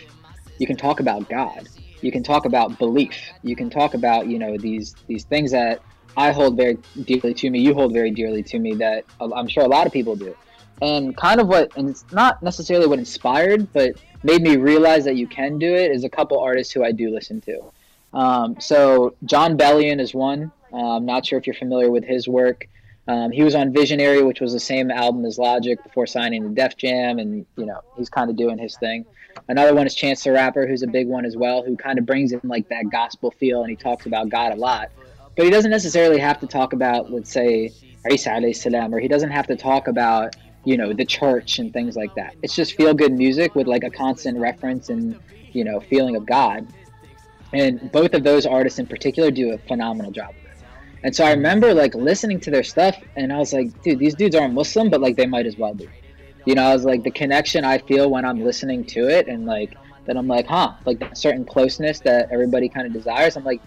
[0.59, 1.67] You can talk about God.
[2.01, 3.15] You can talk about belief.
[3.43, 5.81] You can talk about you know these these things that
[6.17, 7.59] I hold very dearly to me.
[7.59, 8.75] You hold very dearly to me.
[8.75, 10.35] That I'm sure a lot of people do.
[10.81, 15.15] And kind of what and it's not necessarily what inspired, but made me realize that
[15.15, 17.71] you can do it is a couple artists who I do listen to.
[18.13, 20.51] Um, so Jon Bellion is one.
[20.73, 22.67] Uh, I'm not sure if you're familiar with his work.
[23.07, 26.49] Um, he was on Visionary, which was the same album as Logic before signing to
[26.49, 29.05] Def Jam, and you know he's kind of doing his thing.
[29.49, 32.05] Another one is Chance the Rapper, who's a big one as well, who kind of
[32.05, 34.91] brings in like that gospel feel, and he talks about God a lot.
[35.35, 37.71] But he doesn't necessarily have to talk about, let's say,
[38.09, 41.95] Isa salam, or he doesn't have to talk about, you know, the church and things
[41.95, 42.35] like that.
[42.43, 45.17] It's just feel good music with like a constant reference and,
[45.53, 46.67] you know, feeling of God.
[47.53, 50.57] And both of those artists in particular do a phenomenal job of it.
[51.03, 54.15] And so I remember like listening to their stuff and I was like, dude, these
[54.15, 55.89] dudes aren't Muslim, but like they might as well be.
[56.45, 59.45] You know, I was like the connection I feel when I'm listening to it and
[59.45, 63.35] like that I'm like, huh, like that certain closeness that everybody kind of desires.
[63.35, 63.61] I'm like,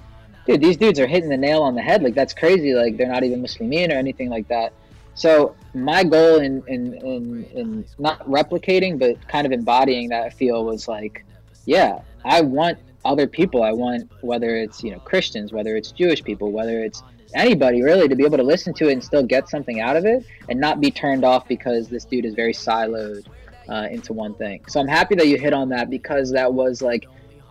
[0.47, 2.03] dude, these dudes are hitting the nail on the head.
[2.03, 2.75] Like that's crazy.
[2.75, 4.73] Like they're not even Muslimin or anything like that.
[5.14, 10.64] So my goal in, in, in, in not replicating, but kind of embodying that feel
[10.64, 11.25] was like,
[11.66, 13.62] yeah, I want other people.
[13.62, 17.03] I want whether it's you know Christians, whether it's Jewish people, whether it's
[17.35, 20.05] anybody really to be able to listen to it and still get something out of
[20.05, 23.27] it and not be turned off because this dude is very siloed
[23.69, 24.64] uh, into one thing.
[24.69, 27.07] So I'm happy that you hit on that because that was like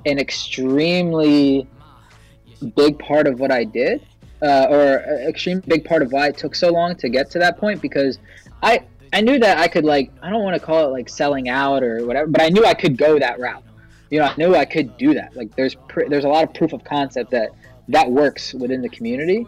[0.05, 1.67] an extremely
[2.75, 4.05] big part of what I did,
[4.41, 4.95] uh, or
[5.27, 8.19] extreme big part of why it took so long to get to that point because
[8.61, 11.49] I I knew that I could like I don't want to call it like selling
[11.49, 13.63] out or whatever, but I knew I could go that route.
[14.13, 15.35] You know, I knew I could do that.
[15.35, 17.49] Like there's pr- there's a lot of proof of concept that
[17.87, 19.47] that works within the community,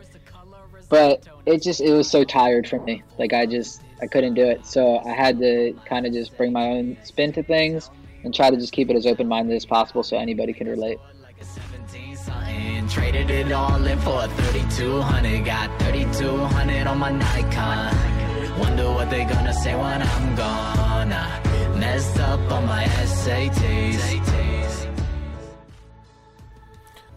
[0.90, 3.04] but it just it was so tired for me.
[3.20, 6.52] Like I just I couldn't do it, so I had to kind of just bring
[6.52, 7.92] my own spin to things
[8.24, 10.98] and try to just keep it as open minded as possible so anybody can relate.
[11.22, 15.46] Like a 17 something, traded it all in for a 3200.
[15.46, 18.25] Got 3200 on my Nikon.
[18.60, 21.12] Wonder what they gonna say when I'm gone.
[21.12, 24.26] I messed up on my SATs.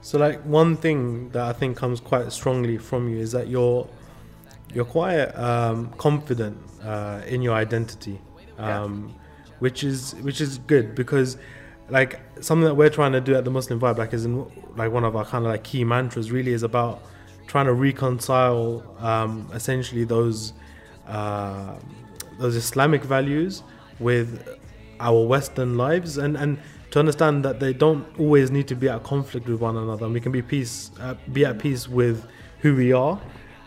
[0.01, 3.87] So like one thing that I think comes quite strongly from you is that you're
[4.74, 8.18] you're quite um, confident uh, in your identity,
[8.57, 9.14] um,
[9.59, 11.37] which is which is good because
[11.90, 14.46] like something that we're trying to do at the Muslim Vibe, like is in
[14.77, 17.03] like one of our kind of like key mantras, really is about
[17.46, 20.53] trying to reconcile um, essentially those
[21.09, 21.75] uh,
[22.38, 23.62] those Islamic values
[23.99, 24.47] with
[25.01, 26.59] our Western lives and and
[26.90, 30.07] to understand that they don't always need to be at conflict with one another.
[30.07, 32.27] And we can be peace uh, be at peace with
[32.61, 33.21] who we are.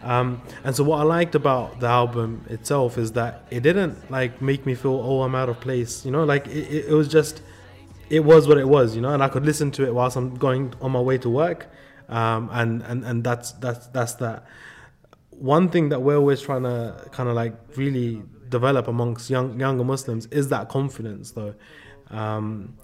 [0.03, 4.41] Um, and so what I liked about the album itself is that it didn't like
[4.41, 6.23] make me feel oh I'm out of place you know?
[6.23, 7.43] Like it, it, was just
[8.11, 10.35] it was what it was, you know, and I could listen to it whilst I'm
[10.35, 11.67] going on my way to work,
[12.09, 14.45] um, and and and that's that's that's that.
[15.41, 19.83] One thing that we're always trying to kind of like really develop amongst young younger
[19.83, 21.55] Muslims is that confidence, though.
[22.09, 22.77] Um,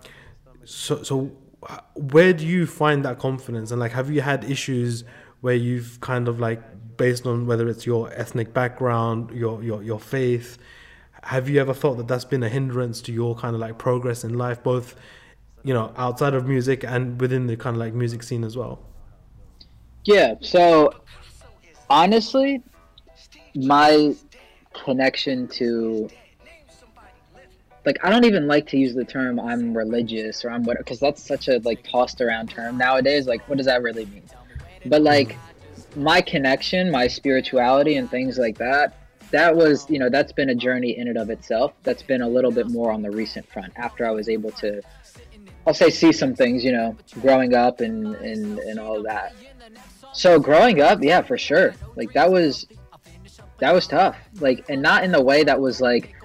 [0.64, 1.32] so so
[1.96, 5.04] where do you find that confidence and like have you had issues
[5.42, 6.62] where you've kind of like
[6.98, 10.58] based on whether it's your ethnic background your your your faith
[11.24, 14.24] have you ever thought that that's been a hindrance to your kind of like progress
[14.24, 14.96] in life both
[15.64, 18.80] you know outside of music and within the kind of like music scene as well
[20.04, 20.92] yeah so
[21.90, 22.62] honestly
[23.56, 24.14] my
[24.74, 26.10] connection to
[27.88, 31.00] like I don't even like to use the term I'm religious or I'm what because
[31.00, 33.28] that's such a like tossed around term nowadays.
[33.28, 34.24] Like, what does that really mean?
[34.86, 35.38] But like
[35.96, 38.98] my connection, my spirituality, and things like that.
[39.32, 41.74] That was, you know, that's been a journey in and of itself.
[41.84, 44.82] That's been a little bit more on the recent front after I was able to,
[45.66, 49.34] I'll say, see some things, you know, growing up and and and all that.
[50.18, 51.76] So growing up, yeah, for sure.
[51.96, 52.66] Like that was
[53.60, 54.18] that was tough.
[54.40, 56.16] Like, and not in the way that was like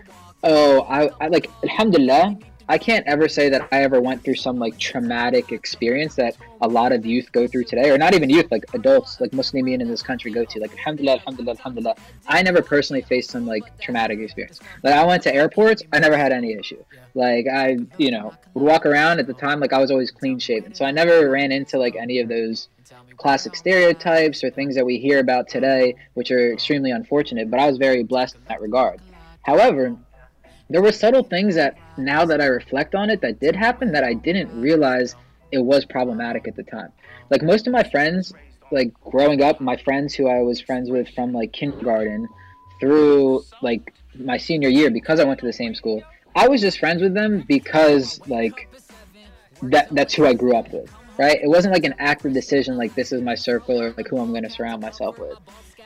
[0.44, 2.38] Oh, I, I like Alhamdulillah.
[2.72, 6.66] I can't ever say that I ever went through some like traumatic experience that a
[6.66, 9.88] lot of youth go through today, or not even youth, like adults, like Muslimin in
[9.88, 10.58] this country go to.
[10.58, 11.96] Like Alhamdulillah, Alhamdulillah, Alhamdulillah.
[12.26, 14.58] I never personally faced some like traumatic experience.
[14.82, 16.82] Like I went to airports, I never had any issue.
[17.14, 20.38] Like I, you know, would walk around at the time like I was always clean
[20.38, 22.68] shaven, so I never ran into like any of those
[23.18, 27.50] classic stereotypes or things that we hear about today, which are extremely unfortunate.
[27.50, 28.98] But I was very blessed in that regard.
[29.42, 29.94] However,
[30.70, 34.04] there were subtle things that now that I reflect on it that did happen that
[34.04, 35.14] I didn't realize
[35.50, 36.92] it was problematic at the time.
[37.30, 38.32] Like most of my friends,
[38.70, 42.28] like growing up, my friends who I was friends with from like kindergarten
[42.80, 46.02] through like my senior year because I went to the same school.
[46.34, 48.68] I was just friends with them because like
[49.62, 51.38] that that's who I grew up with, right?
[51.42, 54.30] It wasn't like an active decision like this is my circle or like who I'm
[54.30, 55.38] going to surround myself with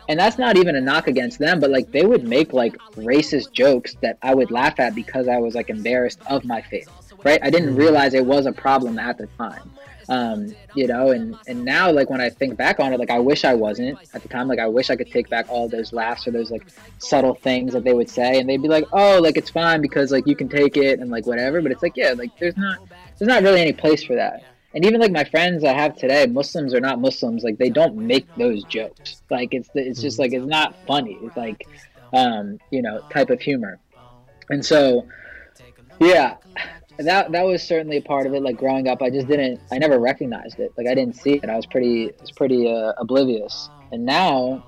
[0.08, 3.52] and that's not even a knock against them but like they would make like racist
[3.52, 6.90] jokes that i would laugh at because i was like embarrassed of my faith
[7.24, 7.40] right?
[7.42, 7.78] I didn't mm-hmm.
[7.78, 9.70] realize it was a problem at the time
[10.08, 11.10] um, you know?
[11.10, 13.98] And and now like when i think back on it like i wish i wasn't
[14.14, 14.48] at the time.
[14.48, 16.66] Like i wish i could take back all those laughs or those like
[16.98, 20.12] subtle things that they would say and they'd be like oh like it's fine because
[20.12, 21.60] like you can take it and like whatever.
[21.60, 22.78] But it's like yeah like there's not
[23.18, 24.44] there's not really any place for that
[24.76, 27.96] and even like my friends I have today, Muslims or not Muslims, like they don't
[27.96, 29.22] make those jokes.
[29.30, 31.18] Like it's it's just like it's not funny.
[31.22, 31.66] It's like
[32.12, 33.78] um, you know type of humor.
[34.50, 35.06] And so,
[35.98, 36.36] yeah,
[36.98, 38.42] that that was certainly a part of it.
[38.42, 40.74] Like growing up, I just didn't, I never recognized it.
[40.76, 41.48] Like I didn't see it.
[41.48, 43.70] I was pretty, was pretty uh, oblivious.
[43.92, 44.62] And now,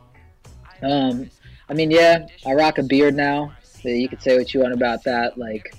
[0.83, 1.31] um,
[1.69, 3.53] I mean, yeah, I rock a beard now.
[3.83, 5.37] You could say what you want about that.
[5.37, 5.75] Like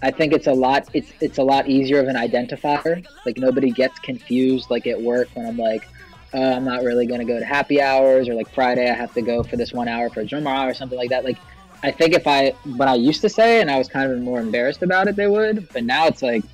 [0.00, 0.88] I think it's a lot.
[0.94, 3.04] It's it's a lot easier of an identifier.
[3.26, 4.70] Like nobody gets confused.
[4.70, 5.88] Like at work when I'm like,
[6.32, 9.22] uh, I'm not really gonna go to happy hours, or like Friday I have to
[9.22, 11.24] go for this one hour for a Jumu'ah or something like that.
[11.24, 11.38] Like
[11.82, 14.40] I think if I, but I used to say, and I was kind of more
[14.40, 15.68] embarrassed about it, they would.
[15.72, 16.44] But now it's like,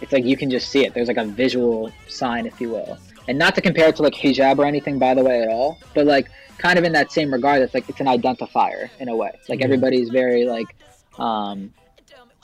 [0.00, 0.94] it's like you can just see it.
[0.94, 4.14] There's like a visual sign, if you will, and not to compare it to like
[4.14, 5.78] hijab or anything, by the way, at all.
[5.92, 9.16] But like kind of in that same regard, it's like it's an identifier in a
[9.16, 9.32] way.
[9.48, 9.64] Like mm-hmm.
[9.64, 10.68] everybody's very like.
[11.18, 11.72] um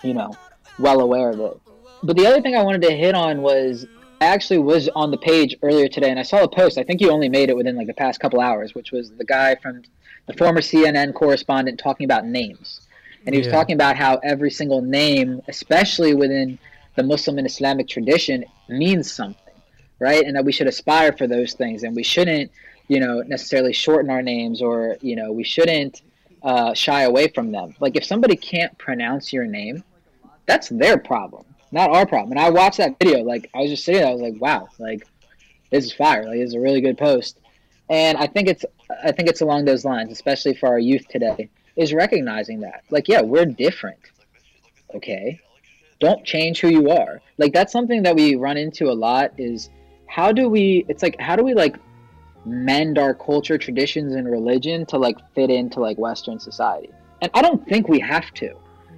[0.02, 0.32] you know,
[0.78, 1.60] well aware of it.
[2.02, 3.86] But the other thing I wanted to hit on was
[4.20, 6.78] I actually was on the page earlier today and I saw a post.
[6.78, 9.24] I think you only made it within like the past couple hours, which was the
[9.24, 9.82] guy from
[10.26, 12.86] the former CNN correspondent talking about names.
[13.26, 13.52] And he was yeah.
[13.52, 16.58] talking about how every single name, especially within
[16.96, 19.54] the Muslim and Islamic tradition, means something,
[19.98, 20.24] right?
[20.24, 22.50] And that we should aspire for those things and we shouldn't,
[22.88, 26.02] you know, necessarily shorten our names or, you know, we shouldn't
[26.42, 27.74] uh, shy away from them.
[27.80, 29.84] Like if somebody can't pronounce your name,
[30.46, 32.32] that's their problem, not our problem.
[32.32, 34.68] And I watched that video, like I was just sitting there, I was like, wow,
[34.78, 35.06] like
[35.70, 36.26] this is fire.
[36.26, 37.38] Like it's a really good post.
[37.88, 38.64] And I think it's
[39.04, 42.84] I think it's along those lines, especially for our youth today, is recognizing that.
[42.90, 43.98] Like, yeah, we're different.
[44.94, 45.40] Okay.
[45.98, 47.20] Don't change who you are.
[47.38, 49.70] Like that's something that we run into a lot is
[50.06, 51.76] how do we it's like how do we like
[52.44, 56.90] mend our culture, traditions and religion to like fit into like Western society?
[57.22, 58.54] And I don't think we have to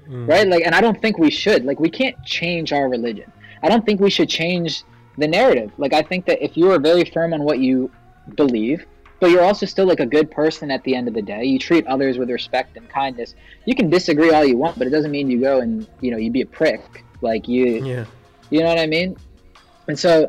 [0.09, 0.29] mm.
[0.29, 0.47] right?
[0.47, 1.65] Like, and I don't think we should.
[1.65, 3.31] Like, we can't change our religion.
[3.63, 4.85] I don't think we should change
[5.19, 5.73] the narrative.
[5.79, 7.91] Like, I think that if you are very firm on what you
[8.37, 8.85] believe,
[9.21, 11.59] but you're also still like a good person at the end of the day, you
[11.59, 13.35] treat others with respect and kindness.
[13.65, 16.17] You can disagree all you want, but it doesn't mean you go and you know
[16.17, 17.05] you be a prick.
[17.21, 18.05] Like you, yeah.
[18.51, 19.17] you know what I mean?
[19.89, 20.29] And so,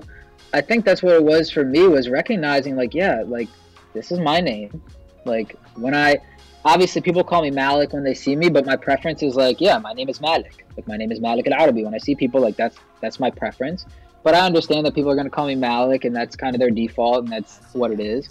[0.54, 3.50] I think that's what it was for me was recognizing like, yeah, like
[3.94, 4.82] this is my name.
[5.26, 6.18] Like when I
[6.65, 9.78] obviously people call me Malik when they see me, but my preference is like, yeah,
[9.78, 10.65] my name is Malik.
[10.75, 11.84] Like my name is Malik Al Arabi.
[11.86, 13.86] When I see people, like that's that's my preference.
[14.23, 16.71] But I understand that people are gonna call me Malik, and that's kind of their
[16.71, 18.30] default, and that's what it is.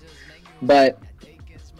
[0.60, 0.98] But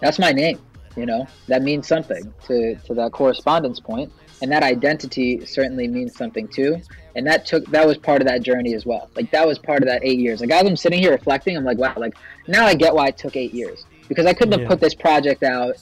[0.00, 0.58] that's my name.
[0.96, 6.16] You know, that means something to to that correspondence point, and that identity certainly means
[6.16, 6.80] something too.
[7.16, 9.10] And that took that was part of that journey as well.
[9.16, 10.40] Like that was part of that eight years.
[10.40, 12.14] Like as I'm sitting here reflecting, I'm like, wow, like
[12.46, 14.60] now I get why it took eight years because I couldn't Yeah.
[14.60, 15.74] have put this project out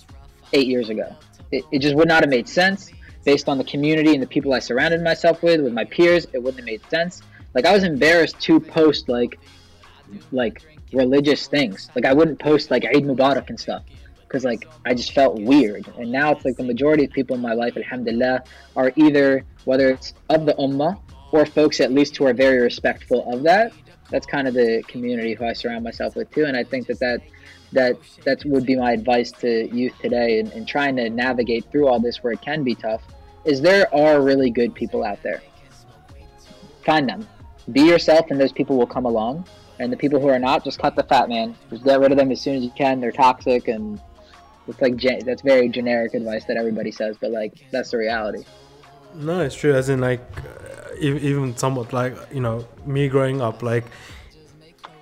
[0.53, 1.15] eight years ago.
[1.51, 2.91] It, it just would not have made sense
[3.25, 6.27] based on the community and the people I surrounded myself with, with my peers.
[6.33, 7.23] It wouldn't have made sense.
[7.55, 9.39] Like I was embarrassed to post like,
[10.33, 10.63] like
[10.93, 11.91] religious things.
[11.95, 13.85] Like I wouldn't post like Eid Mubarak and stuff
[14.33, 15.87] because like I just felt weird.
[15.99, 18.45] And now it's like the majority of people in my life, Alhamdulillah,
[18.77, 20.99] are either whether it's of the Ummah
[21.33, 23.73] or folks at least who are very respectful of that.
[24.11, 26.45] That's kind of the community who I surround myself with too.
[26.45, 27.21] And I think that that
[27.73, 31.65] that oh, that would be my advice to youth today and, and trying to navigate
[31.71, 33.03] through all this where it can be tough
[33.45, 35.43] is there are really good people out there.
[36.85, 37.27] Find them.
[37.71, 39.47] Be yourself and those people will come along.
[39.79, 41.57] And the people who are not just cut the fat man.
[41.71, 43.01] Just get rid of them as soon as you can.
[43.01, 44.01] They're toxic and
[44.69, 48.45] it's like that's very generic advice that everybody says but like that's the reality.
[49.15, 49.75] No, it's true.
[49.75, 50.21] As in, like,
[50.99, 53.85] even somewhat like you know me growing up, like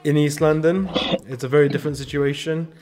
[0.05, 0.89] in East London,
[1.29, 2.73] it's a very different situation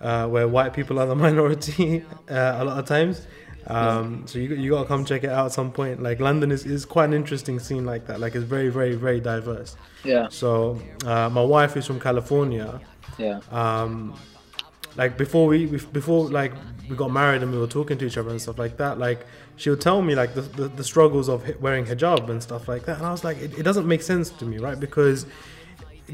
[0.00, 3.26] uh, where white people are the minority uh, a lot of times.
[3.68, 6.02] Um, so you you gotta come check it out at some point.
[6.02, 8.18] Like London is, is quite an interesting scene like that.
[8.18, 9.76] Like it's very very very diverse.
[10.04, 12.80] yeah So uh, my wife is from California.
[13.18, 14.14] yeah um,
[14.96, 16.52] like before we before like
[16.90, 19.20] we got married and we were talking to each other and stuff like that like
[19.56, 22.84] she would tell me like the, the, the struggles of wearing hijab and stuff like
[22.84, 25.24] that and i was like it, it doesn't make sense to me right because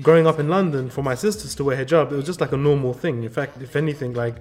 [0.02, 2.56] growing up in london for my sisters to wear hijab it was just like a
[2.56, 3.22] normal thing.
[3.24, 4.36] In fact if anything like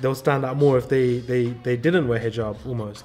[0.00, 3.04] they'll stand out more if they they, they didn't wear hijab almost.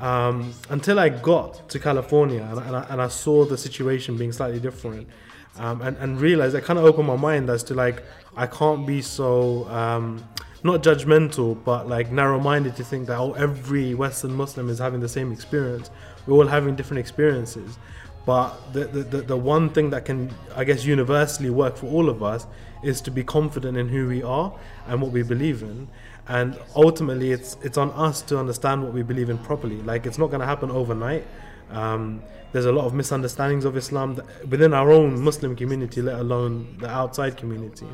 [0.00, 4.30] Um, until I got to California and, and, I, and I saw the situation being
[4.30, 5.08] slightly different
[5.56, 8.04] um, and, and realized it kind of opened my mind as to like
[8.36, 10.24] I can't be so um,
[10.62, 15.08] not judgmental but like narrow-minded to think that oh every Western Muslim is having the
[15.08, 15.90] same experience.
[16.26, 17.78] We're all having different experiences
[18.28, 22.22] but the, the, the, one thing that can I guess universally work for all of
[22.22, 22.46] us
[22.82, 24.52] is to be confident in who we are
[24.86, 25.88] and what we believe in.
[26.28, 29.80] And ultimately it's it's on us to understand what we believe in properly.
[29.80, 31.26] Like it's not going to happen overnight.
[31.70, 36.76] Um, there's a lot of misunderstandings of islam within our own muslim community let alone
[36.80, 37.86] the outside community.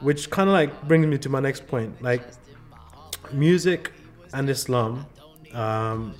[0.00, 2.02] Which kind of like brings me to my next point.
[2.02, 2.22] Like
[3.32, 3.92] music
[4.34, 5.06] and islam
[5.54, 6.14] um,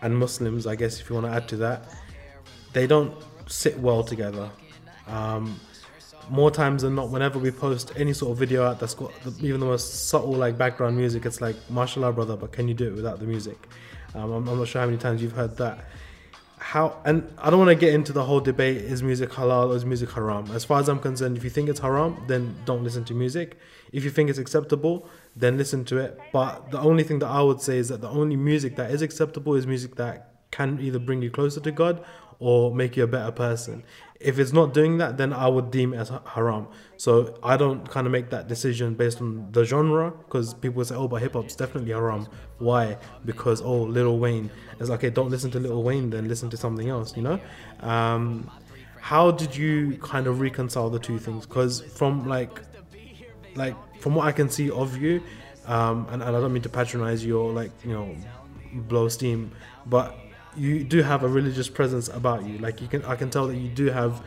[0.00, 1.84] and muslims i guess if you want to add to that
[2.72, 3.14] they don't
[3.46, 4.50] sit well together
[5.06, 5.60] um,
[6.30, 9.34] more times than not, whenever we post any sort of video out that's got the,
[9.44, 12.88] even the most subtle like background music, it's like, "Mashallah, brother, but can you do
[12.88, 13.58] it without the music?"
[14.14, 15.84] Um, I'm, I'm not sure how many times you've heard that.
[16.58, 19.76] How and I don't want to get into the whole debate: is music halal or
[19.76, 20.50] is music haram?
[20.52, 23.58] As far as I'm concerned, if you think it's haram, then don't listen to music.
[23.92, 26.18] If you think it's acceptable, then listen to it.
[26.32, 29.02] But the only thing that I would say is that the only music that is
[29.02, 32.04] acceptable is music that can either bring you closer to God
[32.42, 33.84] or make you a better person.
[34.18, 36.66] If it's not doing that, then I would deem as haram.
[36.96, 40.96] So I don't kind of make that decision based on the genre because people say,
[40.96, 42.26] oh, but hip hop's definitely haram.
[42.58, 42.98] Why?
[43.24, 44.50] Because, oh, Lil Wayne.
[44.80, 47.40] It's like, okay, don't listen to Lil Wayne, then listen to something else, you know?
[47.80, 48.50] Um,
[49.00, 51.46] how did you kind of reconcile the two things?
[51.46, 52.60] Because from like,
[53.54, 55.22] like from what I can see of you,
[55.66, 58.16] um, and, and I don't mean to patronize you or like, you know,
[58.72, 59.52] blow steam,
[59.86, 60.16] but
[60.56, 62.58] you do have a religious presence about you.
[62.58, 64.24] Like you can, I can tell that you do have,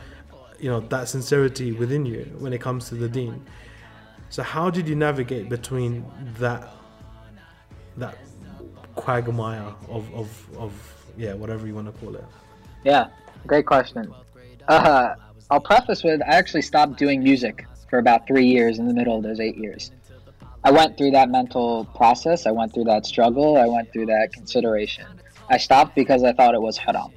[0.58, 3.44] you know, that sincerity within you when it comes to the deen.
[4.30, 6.04] So how did you navigate between
[6.38, 6.72] that,
[7.96, 8.18] that
[8.94, 12.24] quagmire of, of, of yeah, whatever you want to call it?
[12.84, 13.08] Yeah,
[13.46, 14.12] great question.
[14.68, 15.14] Uh,
[15.50, 19.16] I'll preface with I actually stopped doing music for about three years in the middle
[19.16, 19.92] of those eight years.
[20.64, 22.44] I went through that mental process.
[22.46, 23.56] I went through that struggle.
[23.56, 25.06] I went through that consideration.
[25.48, 27.12] I stopped because I thought it was haram.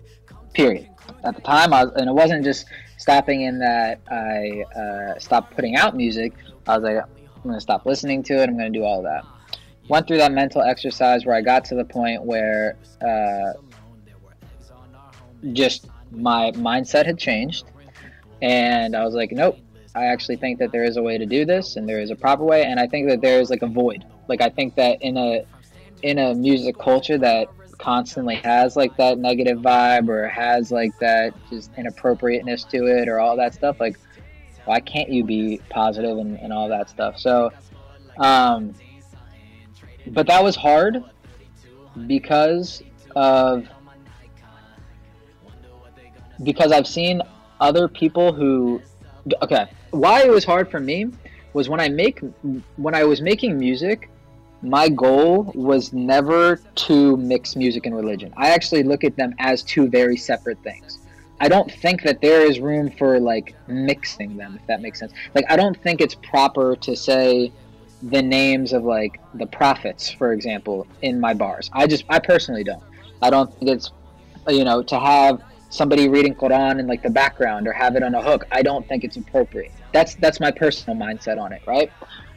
[0.53, 0.89] Period.
[1.23, 2.65] At the time, I was, and it wasn't just
[2.97, 6.33] stopping in that I uh, stopped putting out music.
[6.67, 8.49] I was like, I'm going to stop listening to it.
[8.49, 9.25] I'm going to do all that.
[9.87, 13.53] Went through that mental exercise where I got to the point where uh,
[15.53, 17.65] just my mindset had changed
[18.41, 19.57] and i was like nope
[19.95, 22.15] i actually think that there is a way to do this and there is a
[22.15, 25.01] proper way and i think that there is like a void like i think that
[25.01, 25.43] in a
[26.01, 27.47] in a music culture that
[27.79, 33.19] constantly has like that negative vibe or has like that just inappropriateness to it or
[33.19, 33.97] all that stuff like
[34.65, 37.17] why can't you be positive and, and all that stuff?
[37.17, 37.51] So
[38.17, 38.75] um
[40.07, 41.03] but that was hard
[42.05, 42.83] because
[43.15, 43.67] of
[46.43, 47.21] because I've seen
[47.59, 48.81] other people who
[49.41, 51.07] okay why it was hard for me
[51.53, 52.19] was when I make
[52.75, 54.09] when I was making music
[54.61, 58.33] my goal was never to mix music and religion.
[58.35, 60.99] I actually look at them as two very separate things.
[61.41, 65.13] I don't think that there is room for like mixing them, if that makes sense.
[65.33, 67.53] Like, I don't think it's proper to say
[68.03, 71.69] the names of like the prophets, for example, in my bars.
[71.73, 72.83] I just, I personally don't.
[73.21, 73.91] I don't think it's,
[74.47, 78.15] you know, to have somebody reading Quran in like the background or have it on
[78.15, 78.45] a hook.
[78.51, 79.71] I don't think it's appropriate.
[79.93, 81.91] That's that's my personal mindset on it, right?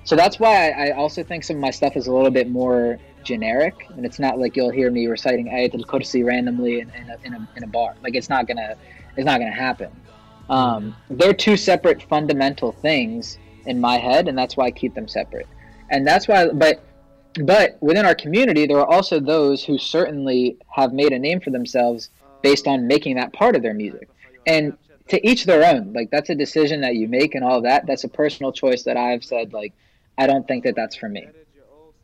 [0.04, 2.98] So that's why I, also think some of my stuff is a little bit more
[3.22, 7.16] generic, and it's not like you'll hear me reciting Ayat al-Kursi randomly in, in, a,
[7.24, 7.94] in, a, in a bar.
[8.02, 8.74] Like it's not gonna
[9.16, 9.90] it's not gonna happen.
[10.48, 15.06] Um, they're two separate fundamental things in my head, and that's why I keep them
[15.06, 15.46] separate.
[15.90, 16.82] And that's why, but
[17.44, 21.50] but within our community, there are also those who certainly have made a name for
[21.50, 22.10] themselves
[22.42, 24.08] based on making that part of their music.
[24.46, 24.76] And
[25.08, 25.92] to each their own.
[25.92, 27.86] Like that's a decision that you make and all that.
[27.86, 29.72] That's a personal choice that I've said like
[30.18, 31.26] I don't think that that's for me.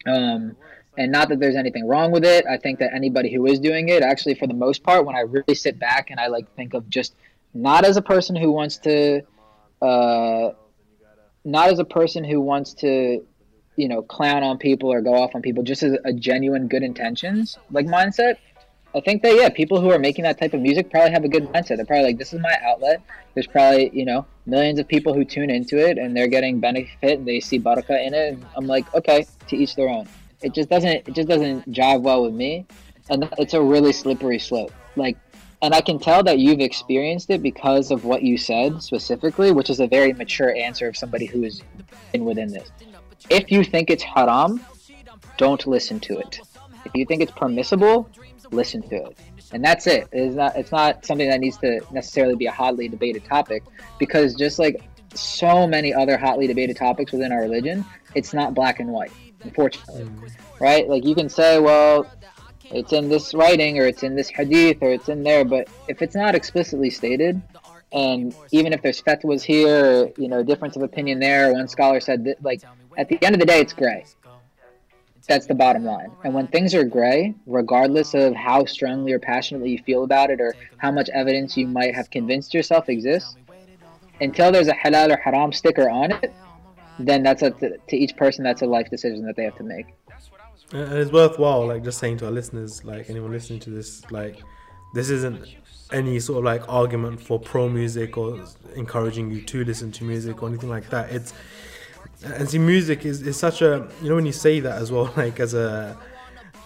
[0.07, 0.57] Um,
[0.97, 2.45] and not that there's anything wrong with it.
[2.47, 5.21] I think that anybody who is doing it, actually, for the most part, when I
[5.21, 7.15] really sit back and I like think of just
[7.55, 9.23] not as a person who wants to,
[9.81, 10.51] uh,
[11.45, 13.25] not as a person who wants to,
[13.77, 16.83] you know, clown on people or go off on people, just as a genuine good
[16.83, 18.39] intentions like mindset.
[18.99, 21.29] I think that yeah, people who are making that type of music probably have a
[21.29, 21.77] good mindset.
[21.77, 23.01] They're probably like, this is my outlet.
[23.35, 27.19] There's probably you know millions of people who tune into it and they're getting benefit
[27.21, 28.33] and they see barakah in it.
[28.33, 30.09] And I'm like, okay, to each their own.
[30.43, 32.67] It just doesn't it just doesn't jive well with me,
[33.09, 34.73] and it's a really slippery slope.
[34.97, 35.17] Like,
[35.63, 39.71] and I can tell that you've experienced it because of what you said specifically, which
[39.71, 41.63] is a very mature answer of somebody who is
[42.15, 42.73] in within this.
[43.31, 44.61] If you think it's haram,
[45.37, 46.41] don't listen to it.
[46.85, 48.09] If you think it's permissible,
[48.51, 49.19] listen to it.
[49.53, 50.09] And that's it.
[50.13, 53.63] It's not it's not something that needs to necessarily be a hotly debated topic
[53.99, 54.83] because just like
[55.15, 57.85] so many other hotly debated topics within our religion
[58.15, 59.11] it's not black and white
[59.43, 60.31] unfortunately mm.
[60.61, 60.89] right?
[60.89, 62.07] Like you can say well
[62.71, 66.03] it's in this writing or it's in this hadith or it's in there but if
[66.03, 67.41] it's not explicitly stated
[67.93, 72.01] and even if there's fatwas here or, you know difference of opinion there one scholar
[72.01, 72.63] said that like
[72.99, 74.05] at the end of the day it's gray
[75.29, 76.11] that's the bottom line.
[76.25, 80.41] And when things are gray, regardless of how strongly or passionately you feel about it
[80.41, 83.37] or how much evidence you might have convinced yourself exists,
[84.21, 86.33] until there's a halal or haram sticker on it,
[86.99, 88.43] then that's up to, to each person.
[88.43, 89.87] That's a life decision that they have to make.
[90.73, 94.43] And it's worthwhile, like just saying to our listeners, like anyone listening to this, like
[94.95, 95.47] this isn't
[95.93, 98.45] any sort of like argument for pro music or
[98.77, 101.11] encouraging you to listen to music or anything like that.
[101.11, 101.33] It's
[102.25, 105.13] and see music is, is such a you know when you say that as well
[105.17, 105.97] like as a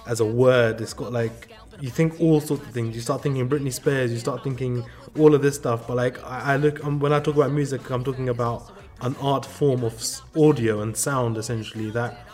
[0.06, 1.50] as a word it's got like
[1.80, 2.94] you think all sorts of things.
[2.94, 4.84] You start thinking Britney Spears you start thinking
[5.18, 7.90] all of this stuff but like I, I look um, when I talk about music
[7.90, 10.00] I'm talking about an art form of
[10.36, 12.26] audio and sound essentially that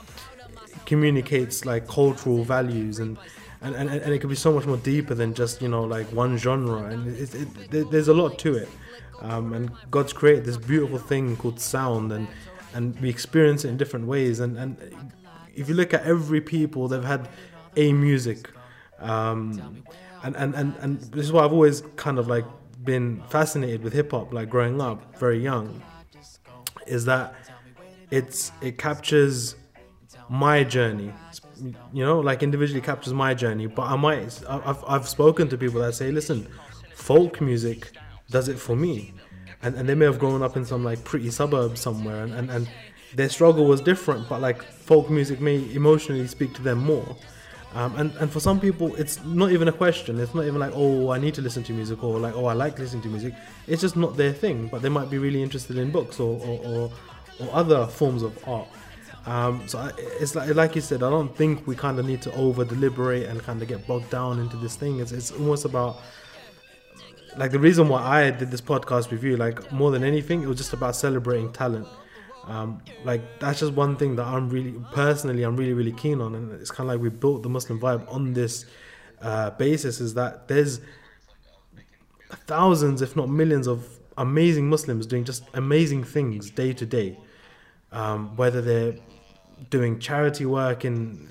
[0.87, 3.19] communicates like cultural values and
[3.61, 6.07] and, and, and it can be so much more deeper than just you know like
[6.13, 6.85] one genre.
[6.85, 8.69] And it, it, it, there's a lot to it.
[9.21, 12.29] Um, and God's created this beautiful thing called sound and
[12.75, 14.41] and we experience it in different ways.
[14.41, 14.77] And, and
[15.55, 17.29] if you look at every people, they've had
[17.77, 18.51] a music.
[18.99, 19.85] Um,
[20.23, 22.45] and, and, and, and this is why I've always kind of like
[22.85, 25.83] been fascinated with hip hop, like growing up very young,
[26.87, 27.35] is that
[28.11, 29.55] it's it captures
[30.31, 31.13] my journey
[31.93, 35.81] you know like individually captures my journey but i might I've, I've spoken to people
[35.81, 36.49] that say listen
[36.95, 37.93] folk music
[38.31, 39.15] does it for me
[39.63, 42.51] and, and they may have grown up in some like pretty suburb somewhere and, and,
[42.51, 42.69] and
[43.15, 47.17] their struggle was different but like folk music may emotionally speak to them more.
[47.75, 50.19] Um, and, and for some people it's not even a question.
[50.21, 52.53] It's not even like oh i need to listen to music or like oh i
[52.53, 53.35] like listening to music.
[53.67, 56.61] It's just not their thing but they might be really interested in books or, or,
[56.67, 56.93] or,
[57.41, 58.69] or other forms of art.
[59.27, 59.91] Um, so
[60.21, 63.25] it's like like you said i don't think we kind of need to over deliberate
[63.25, 65.01] and kind of get bogged down into this thing.
[65.01, 65.99] It's, it's almost about
[67.39, 70.49] like the reason why I did this podcast with you, like more than anything, it
[70.49, 71.87] was just about celebrating talent.
[72.45, 76.35] Um, like that's just one thing that I'm really personally I'm really really keen on,
[76.35, 78.67] and it's kind of like we built the Muslim vibe on this
[79.23, 80.01] uh, basis.
[80.01, 80.81] Is that there's
[82.47, 83.87] thousands, if not millions, of
[84.17, 87.19] amazing Muslims doing just amazing things day to day,
[87.93, 88.97] um, whether they're
[89.71, 91.31] doing charity work in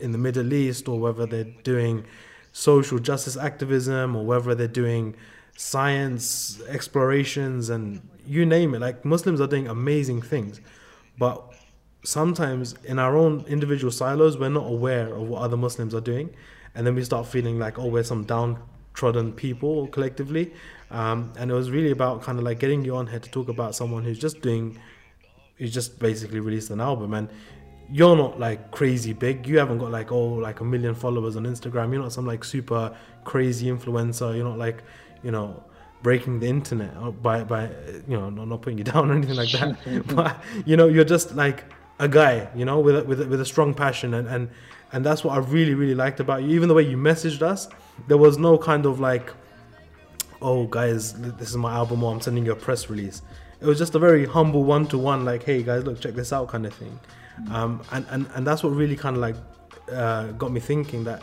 [0.00, 2.04] in the Middle East or whether they're doing
[2.52, 5.16] social justice activism or whether they're doing
[5.58, 10.60] science explorations and you name it like muslims are doing amazing things
[11.18, 11.52] but
[12.04, 16.30] sometimes in our own individual silos, we're not aware of what other Muslims are doing,
[16.74, 20.52] and then we start feeling like, oh, we're some downtrodden people collectively.
[20.90, 23.48] Um, and it was really about kind of like getting you on here to talk
[23.48, 24.78] about someone who's just doing,
[25.56, 27.28] who's just basically released an album, and
[27.90, 29.46] you're not like crazy big.
[29.46, 31.92] You haven't got like oh like a million followers on Instagram.
[31.92, 34.34] You're not some like super crazy influencer.
[34.34, 34.82] You're not like
[35.22, 35.62] you know
[36.02, 37.64] breaking the internet by by
[38.06, 40.06] you know not, not putting you down or anything like that.
[40.14, 41.64] but you know you're just like
[41.98, 44.48] a guy, you know, with a, with a, with a strong passion, and and
[44.92, 46.50] and that's what I really really liked about you.
[46.50, 47.68] Even the way you messaged us,
[48.06, 49.32] there was no kind of like,
[50.40, 53.22] oh guys, this is my album, or I'm sending you a press release.
[53.60, 56.32] It was just a very humble one to one, like, hey guys, look, check this
[56.32, 56.98] out, kind of thing.
[57.50, 59.36] Um, and, and and that's what really kind of like
[59.92, 61.22] uh, got me thinking that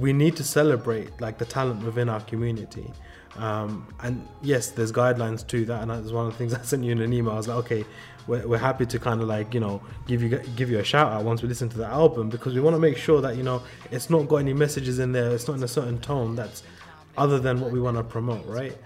[0.00, 2.92] we need to celebrate like the talent within our community.
[3.36, 6.84] Um, and yes, there's guidelines to that, and that's one of the things I sent
[6.84, 7.32] you in an email.
[7.32, 7.84] I was like, okay,
[8.26, 11.12] we're, we're happy to kind of like you know give you give you a shout
[11.12, 13.42] out once we listen to the album because we want to make sure that you
[13.42, 15.30] know it's not got any messages in there.
[15.30, 16.62] It's not in a certain tone that's
[17.16, 18.76] other than what we want to promote, right?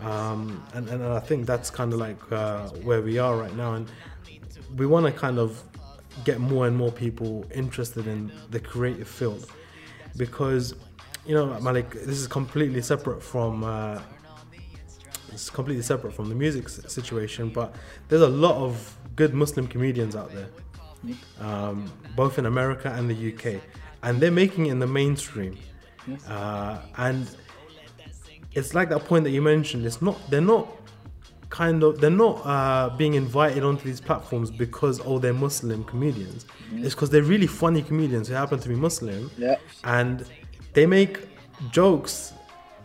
[0.00, 3.74] Um, and, and I think that's kind of like uh, where we are right now,
[3.74, 3.88] and
[4.76, 5.62] we want to kind of
[6.24, 9.50] get more and more people interested in the creative field
[10.16, 10.74] because
[11.26, 14.00] you know Malik this is completely separate from uh,
[15.32, 17.74] it's completely separate from the music situation but
[18.08, 20.48] there's a lot of good Muslim comedians out there
[21.40, 23.60] um, both in America and the UK
[24.02, 25.58] and they're making it in the mainstream.
[26.28, 27.28] Uh, and
[28.54, 30.68] it's like that point that you mentioned it's not they're not
[31.50, 36.46] kind of they're not uh, being invited onto these platforms because oh they're Muslim comedians.
[36.70, 36.84] Mm.
[36.84, 39.56] It's because they're really funny comedians who happen to be Muslim, yeah.
[39.84, 40.26] and
[40.72, 41.28] they make
[41.70, 42.32] jokes.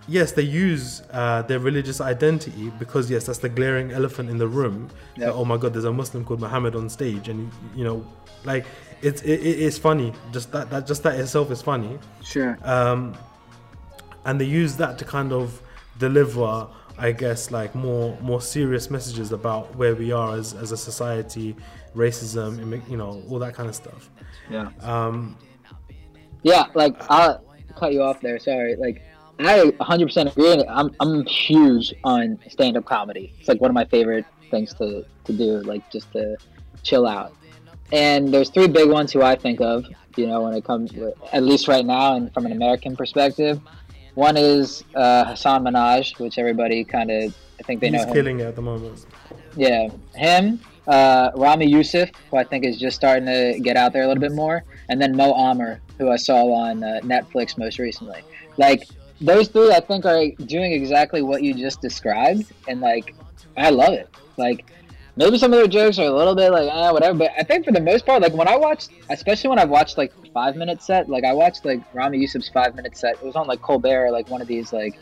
[0.07, 4.47] Yes, they use uh, their religious identity because yes, that's the glaring elephant in the
[4.47, 4.89] room.
[5.15, 5.27] Yeah.
[5.27, 8.05] That, oh my God, there's a Muslim called Muhammad on stage, and you know,
[8.43, 8.65] like
[9.01, 10.13] it's it, it's funny.
[10.31, 11.97] Just that that just that itself is funny.
[12.23, 12.57] Sure.
[12.63, 13.15] Um,
[14.25, 15.61] and they use that to kind of
[15.97, 16.67] deliver
[17.01, 21.55] I guess like more more serious messages about where we are as, as a society,
[21.95, 24.11] racism, you know, all that kind of stuff.
[24.51, 24.69] Yeah.
[24.81, 25.35] Um,
[26.43, 27.43] yeah, like I'll
[27.75, 28.37] cut you off there.
[28.37, 28.75] Sorry.
[28.75, 29.01] Like
[29.39, 30.63] I 100% agree.
[30.69, 33.33] I'm I'm huge on stand up comedy.
[33.39, 35.61] It's like one of my favorite things to to do.
[35.61, 36.37] Like just to
[36.83, 37.35] chill out.
[37.91, 39.87] And there's three big ones who I think of.
[40.17, 40.91] You know, when it comes,
[41.31, 43.59] at least right now, and from an American perspective.
[44.15, 48.05] One is uh, Hasan Minhaj, which everybody kind of I think they He's know.
[48.05, 49.05] He's killing it at the moment.
[49.55, 54.03] Yeah, him, uh, Ramy Youssef, who I think is just starting to get out there
[54.03, 57.77] a little bit more, and then Mo Amer, who I saw on uh, Netflix most
[57.77, 58.21] recently.
[58.57, 58.83] Like
[59.19, 63.13] those three, I think are doing exactly what you just described, and like
[63.57, 64.09] I love it.
[64.37, 64.65] Like
[65.15, 67.65] maybe some of their jokes are a little bit like ah whatever, but I think
[67.65, 70.81] for the most part, like when I watched, especially when I've watched like five minute
[70.81, 73.15] set, like I watched like Ramy Youssef's five minute set.
[73.15, 74.97] It was on like Colbert, or, like one of these like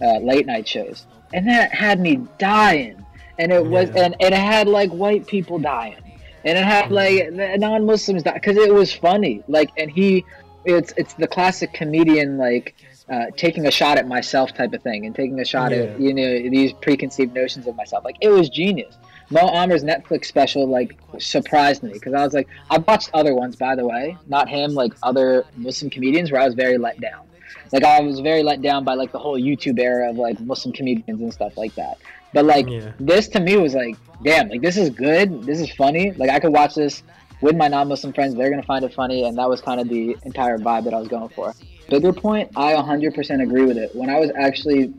[0.00, 3.04] uh, late night shows, and that had me dying.
[3.38, 4.04] And it was, yeah.
[4.04, 5.96] and, and it had like white people dying,
[6.44, 9.42] and it had like non-Muslims die because it was funny.
[9.48, 10.24] Like, and he,
[10.64, 12.74] it's it's the classic comedian like.
[13.10, 15.78] Uh, taking a shot at myself type of thing and taking a shot Yeah.
[15.78, 18.96] at you know these preconceived notions of myself like it was genius
[19.32, 23.56] Mo Amer's Netflix special like surprised me because I was like, I've watched other ones
[23.56, 27.26] by the way, not him, like other Muslim comedians where I was very let down.
[27.72, 30.72] Like I was very let down by like the whole YouTube era of like Muslim
[30.74, 31.98] comedians and stuff like that.
[32.34, 32.92] But like Yeah.
[33.00, 35.44] this to me was like, damn, like this is good.
[35.44, 36.12] This is funny.
[36.12, 37.02] Like I could watch this
[37.40, 38.34] with my non-Muslim friends.
[38.34, 40.98] They're gonna find it funny, and that was kind of the entire vibe that I
[40.98, 41.54] was going for.
[41.88, 43.94] Bigger point, I 100% agree with it.
[43.94, 44.94] When I was actually,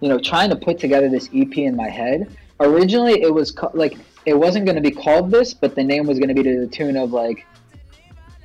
[0.00, 3.70] you know, trying to put together this EP in my head, originally it was ca-
[3.74, 3.96] like
[4.26, 6.60] it wasn't going to be called this, but the name was going to be to
[6.60, 7.46] the tune of like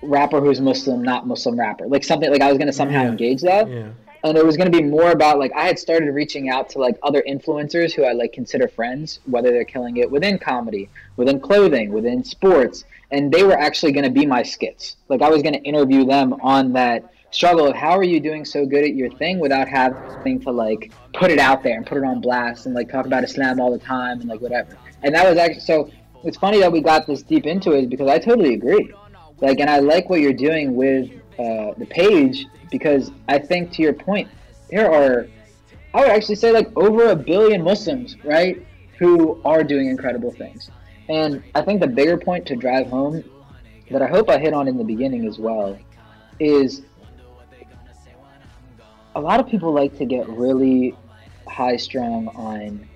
[0.02, 3.10] rapper who's Muslim, not Muslim rapper, like something like I was going to somehow Yeah.
[3.10, 3.88] engage that Yeah.
[4.24, 6.80] and it was going to be more about like I had started reaching out to
[6.80, 11.40] like other influencers who I like consider friends, whether they're killing it within comedy, within
[11.40, 14.98] clothing, within sports, and they were actually going to be my skits.
[15.10, 18.44] Like I was going to interview them on that struggle of how are you doing
[18.44, 21.98] so good at your thing without having to like put it out there and put
[21.98, 24.78] it on blast and like talk about Islam all the time and like whatever.
[25.04, 25.92] And that was actually so.
[26.24, 28.94] It's funny that we got this deep into it because I totally agree.
[29.40, 31.10] Like, and I like what you're doing with
[31.40, 34.28] uh, the page because I think to your point,
[34.70, 35.28] there are,
[35.94, 38.66] I would actually say like over a billion Muslims, right,
[38.98, 40.70] who are doing incredible things.
[41.08, 43.24] And I think the bigger point to drive home
[43.90, 45.80] that I hope I hit on in the beginning as well
[46.40, 46.84] is
[49.16, 50.96] a lot of people like to get really
[51.48, 52.88] high strung on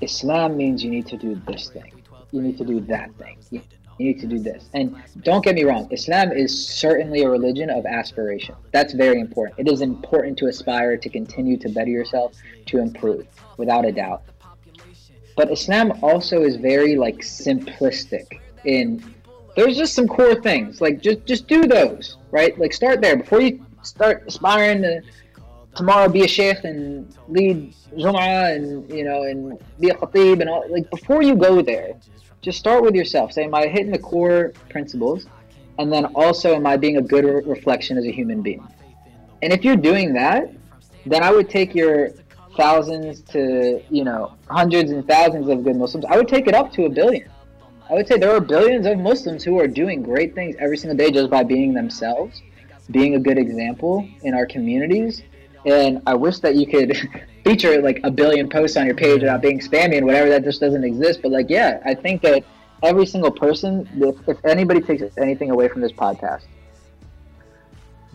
[0.00, 1.92] Islam means you need to do this thing.
[2.32, 3.38] you need to do that thing.
[3.50, 3.62] You,
[3.98, 4.68] need to do this.
[4.74, 8.54] And don't get me wrong, Islam is certainly a religion of aspiration.
[8.70, 9.58] That's very important.
[9.58, 12.34] It is important to aspire to continue to better yourself,
[12.66, 13.26] to improve,
[13.56, 14.22] without a doubt.
[15.34, 19.02] But Islam also is very like simplistic in
[19.54, 20.82] there's just some core things.
[20.82, 22.58] Like just just do those, right?
[22.58, 25.02] Like start there before you start aspiring to
[25.74, 30.48] tomorrow be a sheikh and lead Jum'ah and you know and be a khatib and
[30.50, 31.94] all like before you go there,
[32.42, 33.32] just start with yourself.
[33.32, 35.26] Say, am I hitting the core principles?
[35.78, 38.66] And then also, am I being a good re- reflection as a human being?
[39.42, 40.50] And if you're doing that,
[41.04, 42.10] then I would take your
[42.56, 46.06] thousands to you know hundreds and thousands of good Muslims.
[46.08, 47.28] I would take it up to a billion.
[47.88, 50.96] I would say there are billions of Muslims who are doing great things every single
[50.96, 52.42] day just by being themselves,
[52.90, 55.22] being a good example in our communities.
[55.64, 56.96] And I wish that you could
[57.44, 60.60] feature like a billion posts on your page without being spammy and whatever that just
[60.60, 61.20] doesn't exist.
[61.22, 62.44] But like, yeah, I think that
[62.82, 66.44] every single person, if, if anybody takes anything away from this podcast,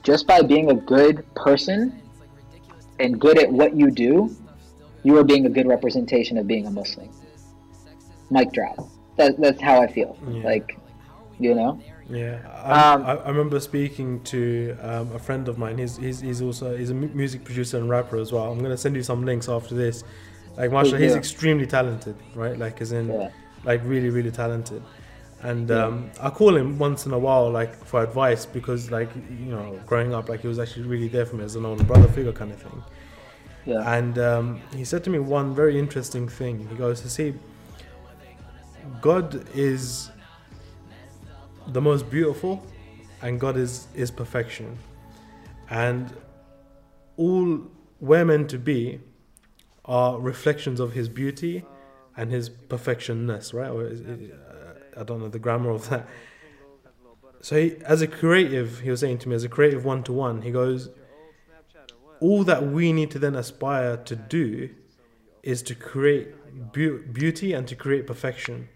[0.04, 2.02] just by being a good person
[3.00, 4.36] and good at what you do,
[5.04, 7.10] you are being a good representation of being a Muslim.
[8.30, 8.88] Mic drop.
[9.18, 10.18] That, that's how I feel.
[10.28, 10.44] Yeah.
[10.44, 10.78] Like,
[11.40, 11.82] you know?
[12.12, 15.78] Yeah, I, Um, I, I remember speaking to um, a friend of mine.
[15.78, 18.52] He's, he's he's also he's a music producer and rapper as well.
[18.52, 20.04] I'm gonna send you some links after this.
[20.58, 22.58] Like, Masha, he's extremely talented, right?
[22.58, 23.30] Like, as in, Yeah.
[23.64, 24.84] like really really talented.
[25.42, 25.86] And Yeah.
[25.86, 29.80] um, I call him once in a while, like for advice, because like you know,
[29.86, 32.34] growing up, like he was actually really there for me as an older brother figure
[32.34, 32.84] kind of thing.
[33.66, 33.90] Yeah.
[33.98, 36.68] And um, he said to me one very interesting thing.
[36.68, 37.34] He goes, "You "See,
[39.00, 40.12] God is
[41.68, 42.66] the most beautiful,
[43.22, 44.78] and God is is perfection,
[45.70, 46.14] and
[47.18, 47.62] all
[48.00, 49.00] we're meant to be
[49.86, 51.66] are reflections of His beauty
[52.18, 53.70] and His perfectionness, right?
[53.70, 56.08] Or is uh, I don't know the grammar of that.
[57.44, 60.14] So, he, as a creative, he was saying to me, as a creative one to
[60.14, 60.90] one, he goes,
[62.20, 64.70] all that we need to then aspire to do
[65.42, 66.28] is to create
[66.72, 68.70] beau- beauty and to create perfection.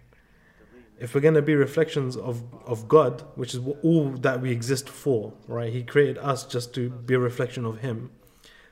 [1.00, 4.88] If we're going to be reflections of, of God, which is all that we exist
[4.90, 5.72] for, right?
[5.72, 8.12] He created us just to be a reflection of Him,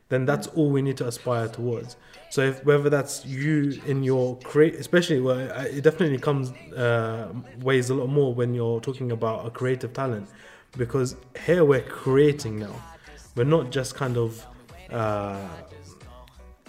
[0.10, 1.98] then that's all we need to aspire towards.
[2.30, 7.90] So, if whether that's you in your create, especially well, it definitely comes uh, weighs
[7.90, 10.30] a lot more when you're talking about a creative talent,
[10.78, 11.16] because
[11.46, 12.76] here we're creating now.
[13.36, 14.46] We're not just kind of
[14.90, 15.48] uh,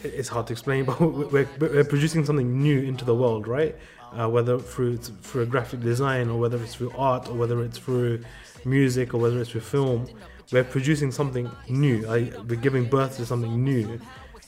[0.04, 3.76] it's hard to explain, but we're, we're producing something new into the world, right?
[4.16, 8.22] Uh, whether through through graphic design, or whether it's through art, or whether it's through
[8.64, 10.06] music, or whether it's through film,
[10.52, 12.06] we're producing something new.
[12.06, 13.98] I, we're giving birth to something new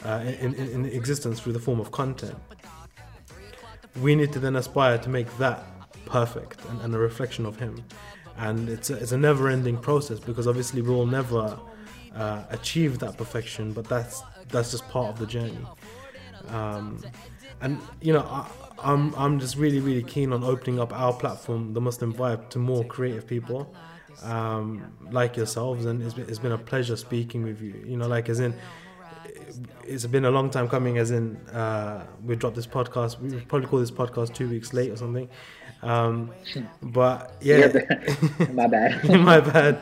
[0.04, 2.36] uh, in, in, in existence through the form of content.
[4.00, 5.64] We need to then aspire to make that
[6.04, 7.82] perfect and, and a reflection of Him.
[8.38, 11.58] And it's a, it's a never-ending process because obviously we will never
[12.14, 15.66] uh, achieve that perfection, but that's that's just part of the journey.
[16.48, 17.02] Um,
[17.61, 18.47] and you know, I,
[18.82, 22.59] I'm I'm just really really keen on opening up our platform, the Muslim Vibe, to
[22.59, 23.74] more creative people
[24.22, 27.82] um, like yourselves, and it's been, it's been a pleasure speaking with you.
[27.86, 28.55] You know, like as in.
[29.84, 30.99] It's been a long time coming.
[30.99, 33.20] As in, uh, we dropped this podcast.
[33.20, 35.28] We probably call this podcast two weeks late or something.
[35.82, 36.30] Um,
[36.82, 37.66] but yeah,
[38.52, 39.08] My bad.
[39.20, 39.80] my bad.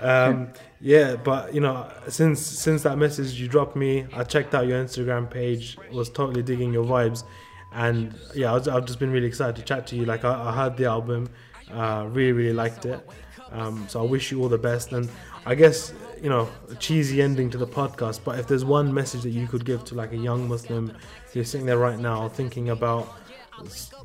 [0.00, 0.48] Um,
[0.80, 4.82] yeah, but you know, since since that message you dropped me, I checked out your
[4.82, 5.78] Instagram page.
[5.92, 7.24] Was totally digging your vibes,
[7.72, 10.04] and yeah, I was, I've just been really excited to chat to you.
[10.04, 11.28] Like I, I heard the album,
[11.72, 13.08] uh, really really liked it.
[13.52, 15.08] Um, so I wish you all the best, and
[15.46, 18.20] I guess you know a cheesy ending to the podcast.
[18.24, 20.94] But if there's one message that you could give to like a young Muslim
[21.32, 23.14] who's sitting there right now thinking about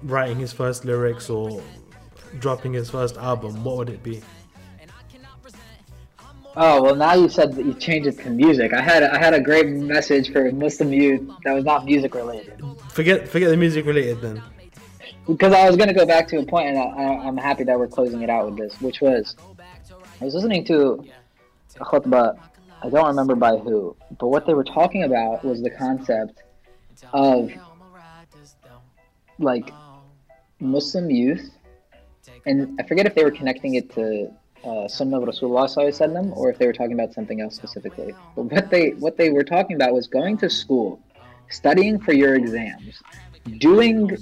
[0.03, 1.61] writing his first lyrics or
[2.39, 4.21] dropping his first album, what would it be?
[6.55, 8.73] Oh well, now you said that you changed it to music.
[8.73, 12.61] I had I had a great message for Muslim youth that was not music related.
[12.89, 14.43] Forget forget the music related then.
[15.27, 17.87] Because I was gonna go back to a point, and I, I'm happy that we're
[17.87, 19.37] closing it out with this, which was
[20.19, 21.05] I was listening to
[21.79, 22.37] a khutbah.
[22.83, 26.41] I don't remember by who, but what they were talking about was the concept
[27.13, 27.49] of
[29.41, 29.71] like
[30.59, 31.51] Muslim youth,
[32.45, 34.31] and I forget if they were connecting it to
[34.63, 38.13] uh, Sunnah of Rasulullah or if they were talking about something else specifically.
[38.35, 41.01] But what they what they were talking about was going to school,
[41.49, 43.01] studying for your exams,
[43.57, 44.17] doing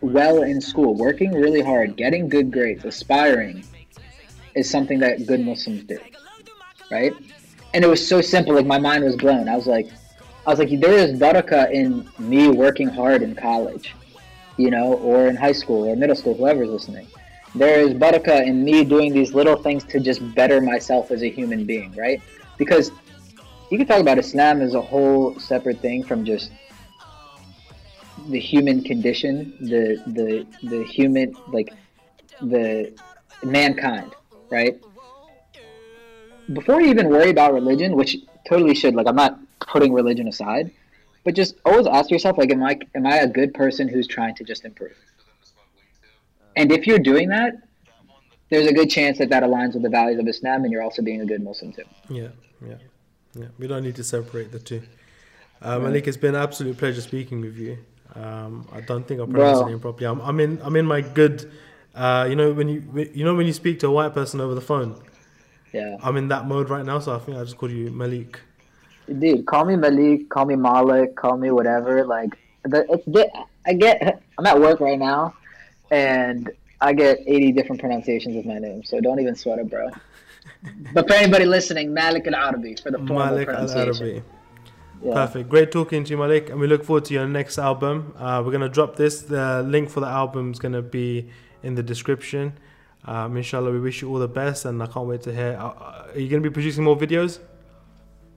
[0.00, 3.64] well in school, working really hard, getting good grades, aspiring
[4.54, 5.98] is something that good Muslims do.
[6.90, 7.12] Right?
[7.72, 9.48] And it was so simple, like my mind was blown.
[9.48, 9.90] I was like
[10.46, 13.94] I was like, there is barakah in me working hard in college.
[14.56, 17.06] You know, or in high school or middle school, whoever's listening.
[17.54, 21.30] There is barakah in me doing these little things to just better myself as a
[21.30, 22.20] human being, right?
[22.58, 22.90] Because
[23.70, 26.50] you can talk about Islam as a whole separate thing from just
[28.28, 31.72] the human condition, the the the human like
[32.40, 32.92] the
[33.42, 34.14] mankind,
[34.50, 34.80] right?
[36.52, 38.16] Before you even worry about religion, which
[38.48, 40.70] totally should, like I'm not putting religion aside,
[41.24, 44.34] but just always ask yourself, like, am I am I a good person who's trying
[44.36, 44.96] to just improve?
[46.56, 47.54] And if you're doing that,
[48.50, 51.02] there's a good chance that that aligns with the values of Islam, and you're also
[51.02, 51.82] being a good Muslim too.
[52.08, 52.28] Yeah,
[52.64, 52.76] yeah,
[53.34, 53.46] yeah.
[53.58, 54.82] We don't need to separate the two.
[55.62, 57.78] Uh, Malik, it's been an absolute pleasure speaking with you.
[58.14, 60.06] Um, I don't think I pronounced your name properly.
[60.06, 61.50] I'm, I'm in I'm in my good.
[61.94, 64.54] Uh, you know when you you know when you speak to a white person over
[64.54, 65.02] the phone.
[65.72, 65.96] Yeah.
[66.02, 68.40] I'm in that mode right now, so I think I just called you Malik.
[69.06, 72.04] Dude, call me Malik, call me Malik, call me whatever.
[72.04, 73.30] Like, the, it's the,
[73.66, 74.22] I get.
[74.38, 75.34] I'm at work right now,
[75.90, 76.50] and
[76.80, 79.90] I get 80 different pronunciations of my name, so don't even sweat it, bro.
[80.94, 84.06] but for anybody listening, Malik Al Arabi for the formal Malik Al pronunciation.
[84.06, 84.22] Arabi.
[85.02, 85.12] Yeah.
[85.12, 85.48] Perfect.
[85.50, 88.14] Great talking to you, Malik, and we look forward to your next album.
[88.18, 89.20] Uh, we're gonna drop this.
[89.20, 91.28] The link for the album is gonna be
[91.62, 92.54] in the description.
[93.04, 95.58] Um, inshallah, we wish you all the best, and I can't wait to hear.
[95.60, 97.38] Uh, are you gonna be producing more videos?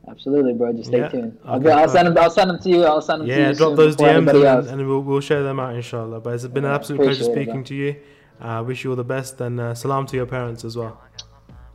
[0.10, 0.72] Absolutely, bro.
[0.74, 1.10] Just stay Yeah.
[1.10, 1.38] tuned.
[1.46, 2.18] I'll, Okay, I'll send them.
[2.18, 2.84] I'll send them to you.
[2.86, 3.40] I'll send them to you.
[3.42, 4.68] Yeah, drop those DMs and, anybody then, else.
[4.68, 6.22] and we'll, we'll share them out, inshallah.
[6.22, 7.96] But it's been an absolute pleasure appreciate it, speaking to you.
[8.40, 11.02] Uh, wish you all the best, and uh, salam to your parents as well.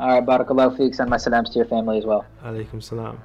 [0.01, 0.95] All right, barakallahu feek.
[0.95, 2.25] Send my salams to your family as well.
[2.45, 3.19] Alaikum salam.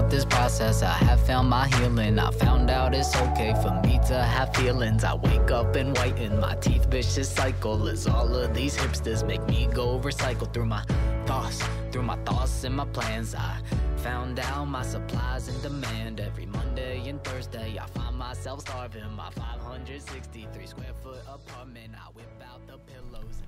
[0.00, 2.18] Throughout this process, I have found my healing.
[2.18, 5.04] I found out it's okay for me to have feelings.
[5.04, 7.86] I wake up and whiten my teeth, vicious cycle.
[7.86, 10.82] As all of these hipsters make me go recycle through my
[11.26, 13.34] thoughts, through my thoughts and my plans.
[13.34, 13.60] I
[13.96, 16.18] found out my supplies and demand.
[16.18, 19.02] Every Monday and Thursday, I find myself starving.
[19.14, 21.92] My 563 square foot apartment.
[21.94, 23.42] I whip out the pillows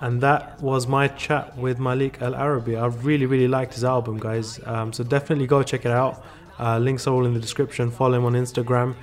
[0.00, 2.76] and that was my chat with Malik Al Arabi.
[2.76, 4.58] I really, really liked his album, guys.
[4.66, 6.24] Um, so definitely go check it out.
[6.58, 7.90] Uh, links are all in the description.
[7.90, 8.94] Follow him on Instagram.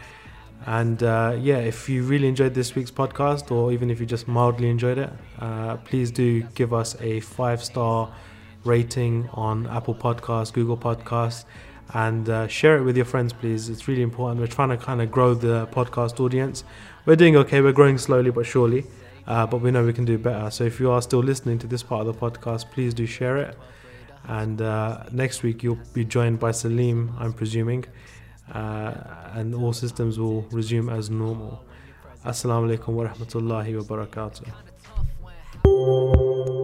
[0.65, 4.27] And uh, yeah, if you really enjoyed this week's podcast, or even if you just
[4.27, 8.11] mildly enjoyed it, uh, please do give us a five star
[8.63, 11.45] rating on Apple Podcasts, Google Podcasts,
[11.93, 13.69] and uh, share it with your friends, please.
[13.69, 14.41] It's really important.
[14.41, 16.63] We're trying to kind of grow the podcast audience.
[17.05, 17.61] We're doing okay.
[17.61, 18.85] We're growing slowly but surely,
[19.27, 20.49] uh, but we know we can do better.
[20.49, 23.37] So if you are still listening to this part of the podcast, please do share
[23.37, 23.57] it.
[24.27, 27.85] And uh, next week you'll be joined by Salim, I'm presuming,
[28.53, 28.93] uh,
[29.33, 31.63] and all systems will resume as normal.
[32.25, 34.05] Assalamu alaikum wa rahmatullahi wa
[35.65, 36.56] barakatuh.